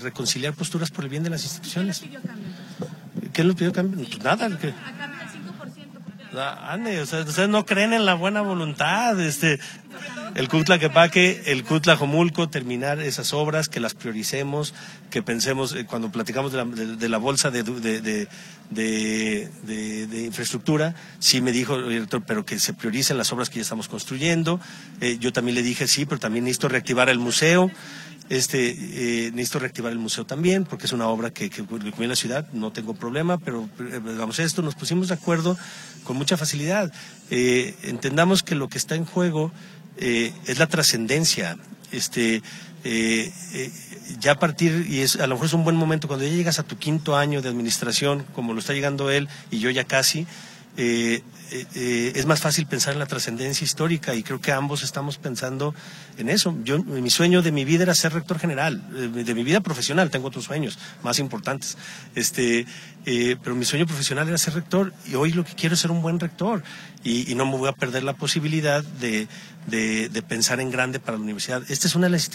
[0.00, 2.02] reconciliar posturas por el bien de las instituciones.
[3.32, 4.04] ¿Qué nos pidió cambio?
[4.06, 4.58] Pues nada.
[4.58, 4.74] que-
[6.36, 9.58] Ah, Ande, o sea, ustedes no creen en la buena voluntad, este,
[10.34, 14.74] el Cutla Quepaque, el Cutla Jomulco, terminar esas obras, que las prioricemos,
[15.10, 18.28] que pensemos, eh, cuando platicamos de la, de- la bolsa de, de,
[20.24, 23.88] infraestructura, sí me dijo el director, pero que se prioricen las obras que ya estamos
[23.88, 24.60] construyendo.
[25.00, 27.70] Eh, yo también le dije, sí, pero también necesito reactivar el museo.
[28.28, 31.64] Este, eh, necesito reactivar el museo también, porque es una obra que, que,
[32.06, 33.68] la ciudad, no tengo problema, pero
[34.16, 35.58] vamos esto, nos pusimos de acuerdo
[36.04, 36.92] con mucha facilidad.
[37.28, 39.50] Entendamos que lo que está en juego
[40.00, 41.56] eh, es la trascendencia.
[41.92, 42.42] Este,
[42.84, 43.70] eh, eh,
[44.18, 46.58] ya a partir, y es, a lo mejor es un buen momento, cuando ya llegas
[46.58, 50.26] a tu quinto año de administración, como lo está llegando él y yo ya casi,
[50.76, 54.82] eh, eh, eh, es más fácil pensar en la trascendencia histórica y creo que ambos
[54.82, 55.74] estamos pensando
[56.16, 56.56] en eso.
[56.62, 60.10] Yo, mi sueño de mi vida era ser rector general, eh, de mi vida profesional,
[60.10, 61.76] tengo otros sueños más importantes,
[62.14, 62.66] este,
[63.04, 65.90] eh, pero mi sueño profesional era ser rector y hoy lo que quiero es ser
[65.90, 66.62] un buen rector
[67.02, 69.26] y, y no me voy a perder la posibilidad de,
[69.66, 71.62] de, de pensar en grande para la universidad.
[71.68, 72.30] Esta es una de las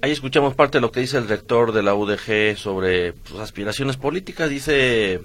[0.00, 3.96] Ahí escuchamos parte de lo que dice el rector de la UDG sobre sus aspiraciones
[3.96, 4.48] políticas.
[4.48, 5.20] Dice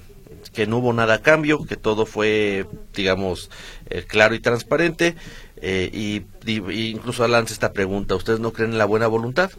[0.53, 3.49] que no hubo nada a cambio, que todo fue, digamos,
[3.89, 5.15] eh, claro y transparente.
[5.57, 6.23] eh, y,
[6.91, 9.51] incluso lanza esta pregunta, ¿ustedes no creen en la buena voluntad?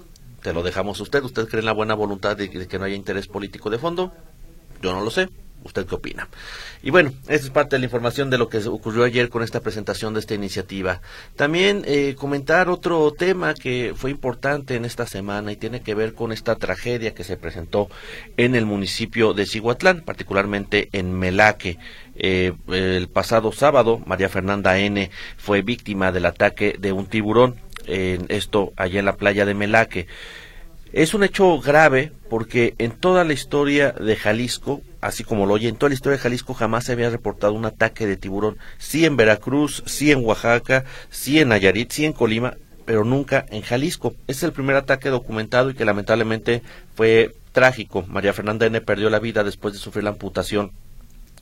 [0.42, 1.22] Te lo dejamos a usted.
[1.24, 4.12] ¿Usted cree en la buena voluntad de que no haya interés político de fondo?
[4.82, 5.28] Yo no lo sé.
[5.64, 6.28] ¿Usted qué opina?
[6.82, 9.60] Y bueno, esta es parte de la información de lo que ocurrió ayer con esta
[9.60, 11.00] presentación de esta iniciativa.
[11.36, 16.12] También eh, comentar otro tema que fue importante en esta semana y tiene que ver
[16.12, 17.88] con esta tragedia que se presentó
[18.36, 21.78] en el municipio de Cihuatlán, particularmente en Melaque.
[22.16, 25.10] Eh, el pasado sábado, María Fernanda N.
[25.38, 27.56] fue víctima del ataque de un tiburón.
[27.86, 30.06] en esto allá en la playa de Melaque.
[30.94, 35.68] Es un hecho grave porque en toda la historia de Jalisco, así como lo oye,
[35.68, 38.56] en toda la historia de Jalisco jamás se había reportado un ataque de tiburón.
[38.78, 42.54] Sí en Veracruz, sí en Oaxaca, sí en Nayarit, sí en Colima,
[42.86, 44.14] pero nunca en Jalisco.
[44.26, 46.62] Es el primer ataque documentado y que lamentablemente
[46.94, 48.04] fue trágico.
[48.08, 48.80] María Fernanda N.
[48.80, 50.72] perdió la vida después de sufrir la amputación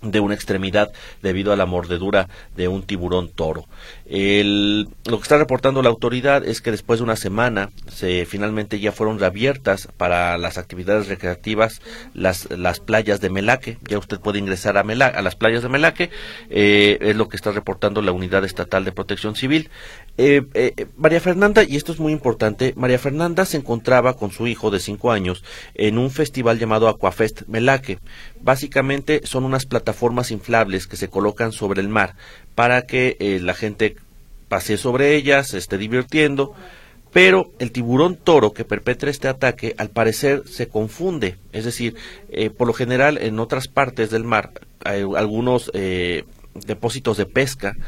[0.03, 0.93] de una extremidad
[1.23, 3.67] debido a la mordedura de un tiburón toro.
[4.07, 8.81] El, lo que está reportando la autoridad es que después de una semana se finalmente
[8.81, 11.81] ya fueron reabiertas para las actividades recreativas
[12.15, 13.79] las, las playas de Melaque.
[13.89, 16.11] Ya usted puede ingresar a, a las playas de Melaque.
[16.51, 19.71] Eh, es lo que está reportando la Unidad Estatal de Protección Civil.
[20.19, 24.47] Eh, eh, María Fernanda, y esto es muy importante, María Fernanda se encontraba con su
[24.47, 25.43] hijo de cinco años
[25.75, 27.99] en un festival llamado Aquafest Melaque.
[28.41, 32.15] Básicamente son unas plataformas inflables que se colocan sobre el mar
[32.55, 33.97] para que eh, la gente
[34.49, 36.55] pase sobre ellas, se esté divirtiendo.
[37.11, 41.37] Pero el tiburón toro que perpetra este ataque al parecer se confunde.
[41.53, 41.95] Es decir,
[42.57, 44.51] por lo general en otras partes del mar
[44.83, 45.71] hay algunos
[46.55, 47.81] depósitos de pesca eh,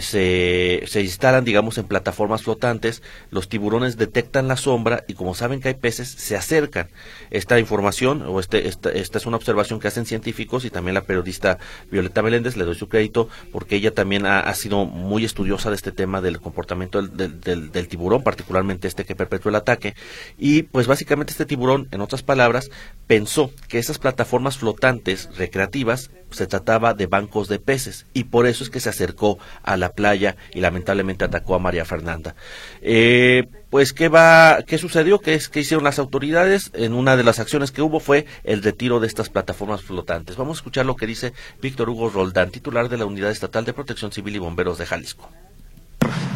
[0.00, 5.60] se, se, instalan, digamos, en plataformas flotantes, los tiburones detectan la sombra y como saben
[5.60, 6.88] que hay peces, se acercan.
[7.30, 11.02] Esta información, o este, esta, esta es una observación que hacen científicos y también la
[11.02, 11.58] periodista
[11.90, 15.92] Violeta Meléndez, le doy su crédito, porque ella también ha, sido muy estudiosa de este
[15.92, 19.94] tema del comportamiento del, del, del, tiburón, particularmente este que perpetró el ataque.
[20.38, 22.70] Y pues básicamente este tiburón, en otras palabras,
[23.06, 28.62] pensó que esas plataformas flotantes recreativas se trataba de bancos de peces y por eso
[28.62, 32.34] es que se acercó a la playa y lamentablemente atacó a María Fernanda.
[32.82, 36.70] Eh, pues qué va, qué sucedió, qué es que hicieron las autoridades.
[36.74, 40.36] En una de las acciones que hubo fue el retiro de estas plataformas flotantes.
[40.36, 43.72] Vamos a escuchar lo que dice Víctor Hugo Roldán, titular de la Unidad Estatal de
[43.72, 45.28] Protección Civil y Bomberos de Jalisco.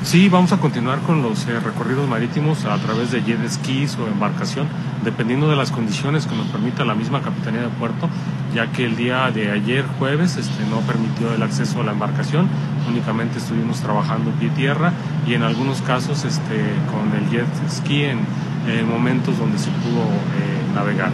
[0.04, 4.06] Sí, vamos a continuar con los eh, recorridos marítimos a través de jet skis o
[4.06, 4.66] embarcación,
[5.02, 8.10] dependiendo de las condiciones que nos permita la misma Capitanía de Puerto,
[8.54, 12.48] ya que el día de ayer jueves este, no permitió el acceso a la embarcación,
[12.86, 14.92] únicamente estuvimos trabajando pie tierra
[15.26, 16.60] y en algunos casos este,
[16.92, 18.18] con el jet ski en,
[18.68, 21.10] en momentos donde se pudo eh, navegar.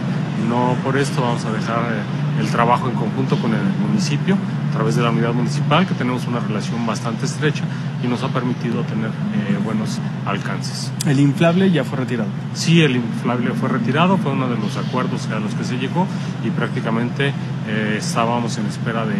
[0.49, 4.35] No por esto vamos a dejar eh, el trabajo en conjunto con el municipio
[4.69, 7.63] a través de la unidad municipal, que tenemos una relación bastante estrecha
[8.03, 10.91] y nos ha permitido tener eh, buenos alcances.
[11.05, 12.29] ¿El inflable ya fue retirado?
[12.53, 16.07] Sí, el inflable fue retirado, fue uno de los acuerdos a los que se llegó
[16.43, 17.33] y prácticamente
[17.67, 19.15] eh, estábamos en espera de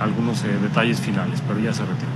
[0.00, 2.10] algunos eh, detalles finales, pero ya se retiró.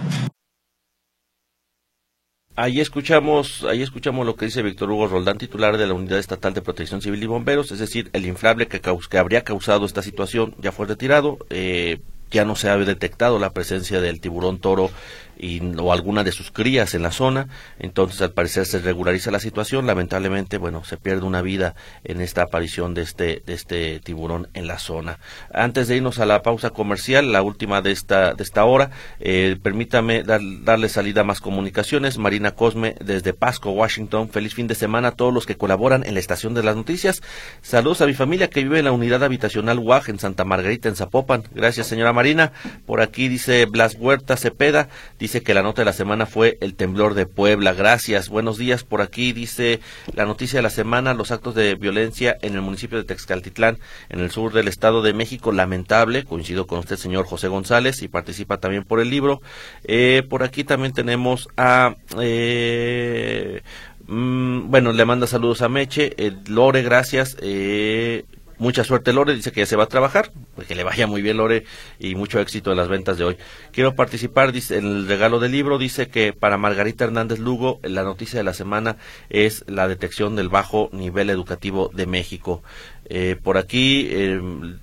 [2.56, 6.54] Ahí escuchamos, ahí escuchamos lo que dice Víctor Hugo Roldán, titular de la Unidad Estatal
[6.54, 10.54] de Protección Civil y Bomberos, es decir, el inflable que, que habría causado esta situación
[10.60, 14.90] ya fue retirado, eh, ya no se ha detectado la presencia del tiburón toro
[15.36, 17.48] y, o alguna de sus crías en la zona.
[17.78, 19.86] Entonces, al parecer, se regulariza la situación.
[19.86, 24.66] Lamentablemente, bueno, se pierde una vida en esta aparición de este, de este tiburón en
[24.66, 25.18] la zona.
[25.52, 29.56] Antes de irnos a la pausa comercial, la última de esta, de esta hora, eh,
[29.62, 32.18] permítame dar, darle salida a más comunicaciones.
[32.18, 34.28] Marina Cosme, desde Pasco, Washington.
[34.28, 37.22] Feliz fin de semana a todos los que colaboran en la estación de las noticias.
[37.62, 40.96] Saludos a mi familia que vive en la unidad habitacional UAG en Santa Margarita, en
[40.96, 41.44] Zapopan.
[41.52, 42.52] Gracias, señora Marina.
[42.86, 44.88] Por aquí dice Blas Huerta Cepeda.
[45.18, 47.74] Dice que la nota de la semana fue el temblor de Puebla.
[47.74, 48.28] Gracias.
[48.30, 49.32] Buenos días por aquí.
[49.32, 49.80] Dice
[50.14, 54.20] la noticia de la semana, los actos de violencia en el municipio de Texcaltitlán, en
[54.20, 55.52] el sur del Estado de México.
[55.52, 56.24] Lamentable.
[56.24, 59.42] Coincido con usted, señor José González, y participa también por el libro.
[59.84, 61.96] Eh, por aquí también tenemos a...
[62.20, 63.62] Eh,
[64.06, 66.14] mm, bueno, le manda saludos a Meche.
[66.16, 67.36] Eh, Lore, gracias.
[67.40, 68.24] Eh,
[68.58, 71.22] Mucha suerte Lore, dice que ya se va a trabajar, pues que le vaya muy
[71.22, 71.64] bien Lore
[71.98, 73.36] y mucho éxito en las ventas de hoy.
[73.72, 78.04] Quiero participar dice, en el regalo del libro, dice que para Margarita Hernández Lugo la
[78.04, 78.96] noticia de la semana
[79.28, 82.62] es la detección del bajo nivel educativo de México.
[83.06, 84.40] Eh, por aquí eh,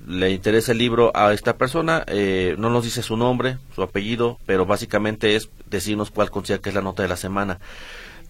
[0.08, 4.38] le interesa el libro a esta persona, eh, no nos dice su nombre, su apellido,
[4.46, 7.60] pero básicamente es decirnos cuál considera que es la nota de la semana.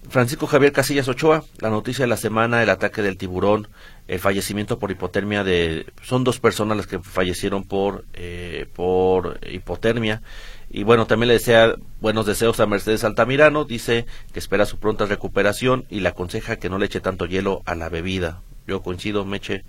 [0.09, 3.67] Francisco Javier Casillas Ochoa, la noticia de la semana, el ataque del tiburón,
[4.07, 5.85] el fallecimiento por hipotermia de...
[6.01, 10.21] Son dos personas las que fallecieron por, eh, por hipotermia.
[10.69, 13.63] Y bueno, también le desea buenos deseos a Mercedes Altamirano.
[13.63, 17.61] Dice que espera su pronta recuperación y le aconseja que no le eche tanto hielo
[17.65, 18.41] a la bebida.
[18.67, 19.63] Yo coincido, Meche,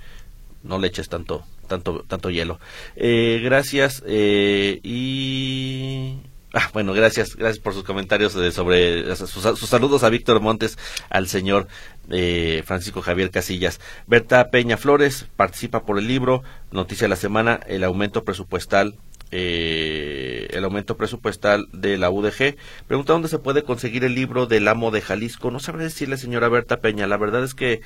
[0.63, 2.59] no le eches tanto, tanto, tanto hielo.
[2.97, 6.19] Eh, gracias eh, y
[6.55, 10.77] Ah, bueno, gracias, gracias por sus comentarios eh, sobre sus, sus, saludos a Víctor Montes,
[11.09, 11.67] al señor
[12.11, 13.81] eh, Francisco Javier Casillas.
[14.07, 18.97] Berta Peña Flores participa por el libro Noticia de la Semana, el aumento presupuestal.
[19.35, 22.57] Eh, el aumento presupuestal de la UDG.
[22.87, 25.51] Pregunta dónde se puede conseguir el libro del amo de Jalisco.
[25.51, 27.07] No sabré decirle, señora Berta Peña.
[27.07, 27.81] La verdad es que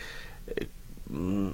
[0.48, 0.66] eh,
[1.08, 1.52] mm,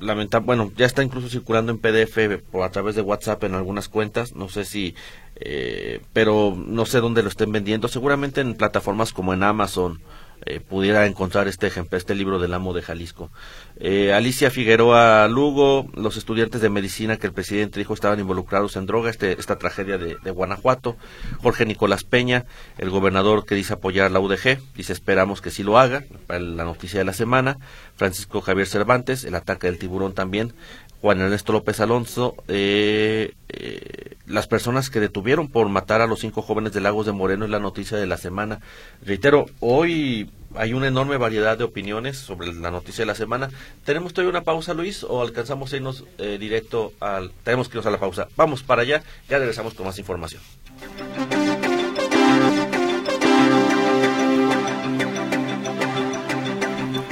[0.00, 3.88] lamenta bueno, ya está incluso circulando en PDF por a través de WhatsApp en algunas
[3.88, 4.34] cuentas.
[4.34, 4.94] No sé si
[5.36, 7.88] eh, pero no sé dónde lo estén vendiendo.
[7.88, 10.00] Seguramente en plataformas como en Amazon
[10.44, 13.30] eh, pudiera encontrar este ejemplo, este libro del amo de Jalisco.
[13.78, 18.86] Eh, Alicia Figueroa Lugo, los estudiantes de medicina que el presidente dijo estaban involucrados en
[18.86, 20.96] droga, este, esta tragedia de, de, Guanajuato.
[21.42, 22.44] Jorge Nicolás Peña,
[22.78, 26.98] el gobernador que dice apoyar la UDG, dice esperamos que sí lo haga, la noticia
[26.98, 27.58] de la semana.
[27.96, 30.52] Francisco Javier Cervantes, el ataque del tiburón también.
[31.00, 36.42] Juan Ernesto López Alonso, eh, eh, las personas que detuvieron por matar a los cinco
[36.42, 38.60] jóvenes de Lagos de Moreno es la noticia de la semana.
[39.04, 43.50] Reitero, hoy hay una enorme variedad de opiniones sobre la noticia de la semana.
[43.84, 47.30] ¿Tenemos todavía una pausa, Luis, o alcanzamos a irnos eh, directo al...
[47.44, 48.28] Tenemos que irnos a la pausa.
[48.36, 50.42] Vamos para allá, ya regresamos con más información.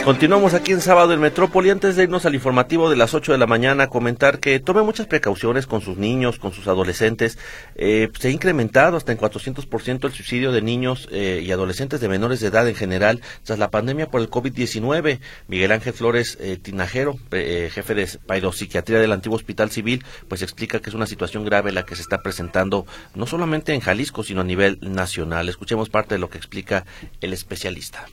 [0.05, 1.70] Continuamos aquí en sábado en Metrópoli.
[1.70, 5.07] Antes de irnos al informativo de las 8 de la mañana, comentar que tome muchas
[5.07, 7.38] precauciones con sus niños, con sus adolescentes.
[7.74, 12.11] Eh, se ha incrementado hasta en 400% el suicidio de niños eh, y adolescentes de
[12.11, 15.20] menores de edad en general tras la pandemia por el COVID-19.
[15.48, 18.07] Miguel Ángel Flores eh, Tinajero, eh, jefe de
[18.52, 22.02] psiquiatría del antiguo Hospital Civil, pues explica que es una situación grave la que se
[22.02, 22.84] está presentando
[23.14, 25.48] no solamente en Jalisco, sino a nivel nacional.
[25.48, 26.84] Escuchemos parte de lo que explica
[27.22, 28.07] el especialista.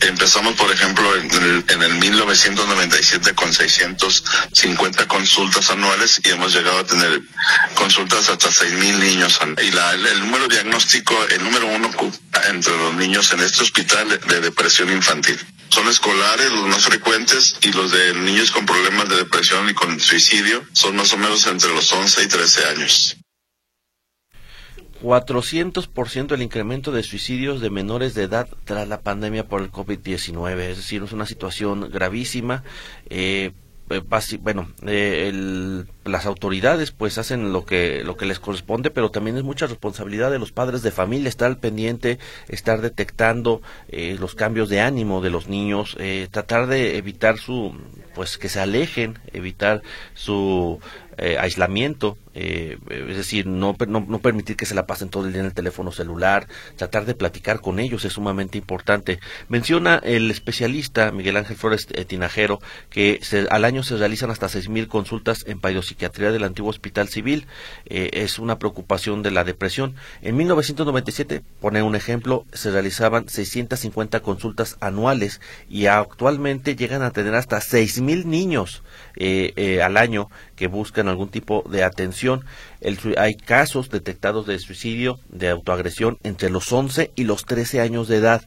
[0.00, 6.78] Empezamos, por ejemplo, en el, en el 1997 con 650 consultas anuales y hemos llegado
[6.78, 7.20] a tener
[7.74, 9.38] consultas hasta 6.000 niños.
[9.62, 11.90] Y la, el, el, número diagnóstico, el número uno
[12.48, 15.38] entre los niños en este hospital de, de depresión infantil.
[15.68, 20.00] Son escolares los más frecuentes y los de niños con problemas de depresión y con
[20.00, 23.19] suicidio son más o menos entre los 11 y 13 años.
[25.02, 30.58] 400% el incremento de suicidios de menores de edad tras la pandemia por el COVID-19.
[30.60, 32.62] Es decir, es una situación gravísima.
[33.08, 33.52] Eh,
[34.40, 39.36] bueno, eh, el, las autoridades pues hacen lo que lo que les corresponde, pero también
[39.36, 44.36] es mucha responsabilidad de los padres de familia estar al pendiente, estar detectando eh, los
[44.36, 47.74] cambios de ánimo de los niños, eh, tratar de evitar su
[48.14, 49.82] pues que se alejen, evitar
[50.14, 50.78] su
[51.20, 55.46] eh, aislamiento, eh, es decir, no, permitir que se la pasen todo el día en
[55.46, 56.46] el teléfono celular,
[56.76, 59.18] tratar de platicar con ellos es sumamente importante.
[59.48, 64.46] Menciona el especialista Miguel Ángel Flores eh, Tinajero que se, al año se realizan hasta
[64.46, 67.46] 6.000 consultas en psiquiatría del antiguo Hospital Civil.
[67.86, 69.96] Eh, es una preocupación de la depresión.
[70.22, 77.34] En 1997, pone un ejemplo, se realizaban 650 consultas anuales y actualmente llegan a tener
[77.34, 78.82] hasta 6.000 niños
[79.82, 82.44] al año que buscan algún tipo de atención.
[82.82, 88.08] El, hay casos detectados de suicidio, de autoagresión entre los 11 y los 13 años
[88.08, 88.42] de edad.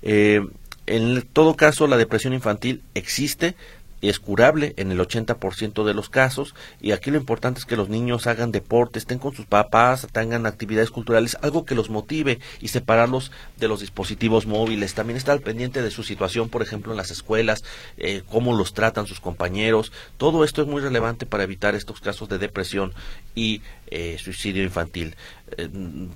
[0.00, 0.42] Eh,
[0.86, 3.56] en todo caso, la depresión infantil existe,
[4.02, 7.88] es curable en el 80% de los casos y aquí lo importante es que los
[7.88, 12.68] niños hagan deporte, estén con sus papás, tengan actividades culturales, algo que los motive y
[12.68, 14.94] separarlos de los dispositivos móviles.
[14.94, 17.64] También estar al pendiente de su situación, por ejemplo, en las escuelas,
[17.96, 19.92] eh, cómo los tratan sus compañeros.
[20.16, 22.92] Todo esto es muy relevante para evitar estos casos de depresión
[23.34, 25.14] y eh, suicidio infantil.
[25.56, 25.68] Eh,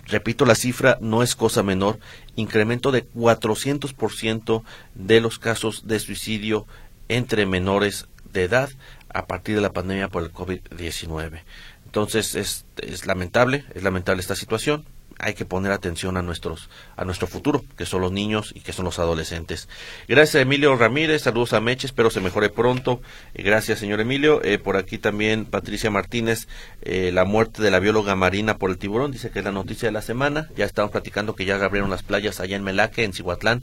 [0.06, 1.98] repito, la cifra no es cosa menor.
[2.36, 4.62] Incremento de 400%
[4.94, 6.66] de los casos de suicidio
[7.10, 8.70] entre menores de edad
[9.12, 11.42] a partir de la pandemia por el COVID-19.
[11.84, 14.86] Entonces es, es lamentable, es lamentable esta situación,
[15.20, 18.72] hay que poner atención a nuestros a nuestro futuro, que son los niños y que
[18.72, 19.68] son los adolescentes.
[20.08, 23.00] Gracias Emilio Ramírez, saludos a Meche, espero se mejore pronto.
[23.34, 24.42] Gracias, señor Emilio.
[24.42, 26.48] Eh, por aquí también Patricia Martínez,
[26.82, 29.88] eh, la muerte de la bióloga marina por el tiburón, dice que es la noticia
[29.88, 30.48] de la semana.
[30.56, 33.62] Ya estamos platicando que ya abrieron las playas allá en Melaque, en Cihuatlán.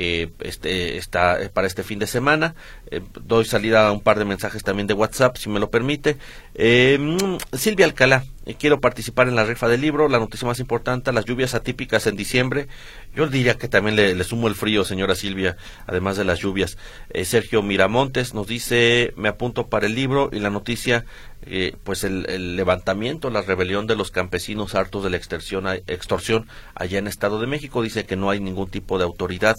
[0.00, 2.54] Eh, este, está para este fin de semana.
[2.88, 6.18] Eh, doy salida a un par de mensajes también de WhatsApp, si me lo permite.
[6.54, 8.24] Eh, mm, Silvia Alcalá,
[8.54, 10.08] quiero participar en la rifa del libro.
[10.08, 12.68] La noticia más importante, las lluvias atípicas en diciembre.
[13.14, 16.78] Yo diría que también le, sumo el frío, señora Silvia, además de las lluvias.
[17.24, 21.04] Sergio Miramontes nos dice, me apunto para el libro y la noticia
[21.46, 26.46] eh, pues el, el, levantamiento, la rebelión de los campesinos hartos de la extorsión, extorsión
[26.74, 27.82] allá en Estado de México.
[27.82, 29.56] Dice que no hay ningún tipo de autoridad.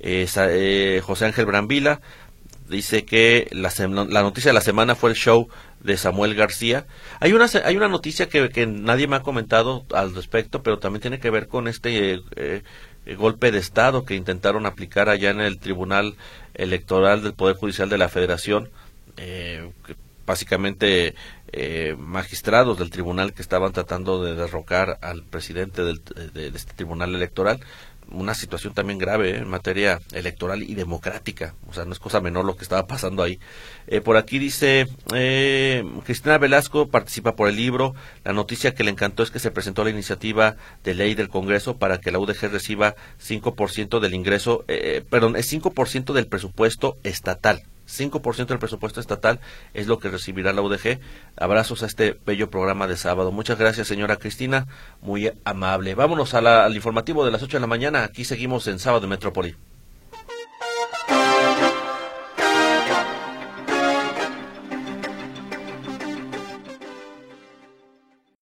[0.00, 2.00] Eh, eh, José Ángel Brambila
[2.68, 3.72] dice que la,
[4.08, 5.48] la, noticia de la semana fue el show
[5.82, 6.86] de Samuel García.
[7.20, 11.02] Hay una, hay una noticia que, que nadie me ha comentado al respecto, pero también
[11.02, 12.62] tiene que ver con este eh,
[13.16, 16.16] golpe de Estado que intentaron aplicar allá en el Tribunal
[16.54, 18.68] Electoral del Poder Judicial de la Federación.
[19.16, 19.70] Eh,
[20.26, 21.16] básicamente
[21.50, 26.00] eh, magistrados del tribunal que estaban tratando de derrocar al presidente del,
[26.32, 27.58] de, de, este tribunal electoral.
[28.10, 29.38] Una situación también grave ¿eh?
[29.38, 31.54] en materia electoral y democrática.
[31.68, 33.38] O sea, no es cosa menor lo que estaba pasando ahí.
[33.86, 37.94] Eh, por aquí dice, eh, Cristina Velasco participa por el libro.
[38.24, 41.76] La noticia que le encantó es que se presentó la iniciativa de ley del Congreso
[41.76, 47.62] para que la UDG reciba 5% del ingreso, eh, perdón, es 5% del presupuesto estatal.
[47.90, 49.40] 5% del presupuesto estatal
[49.74, 51.00] es lo que recibirá la UDG.
[51.36, 53.32] Abrazos a este bello programa de sábado.
[53.32, 54.66] Muchas gracias, señora Cristina.
[55.00, 55.94] Muy amable.
[55.94, 58.04] Vámonos al informativo de las 8 de la mañana.
[58.04, 59.56] Aquí seguimos en Sábado Metrópoli.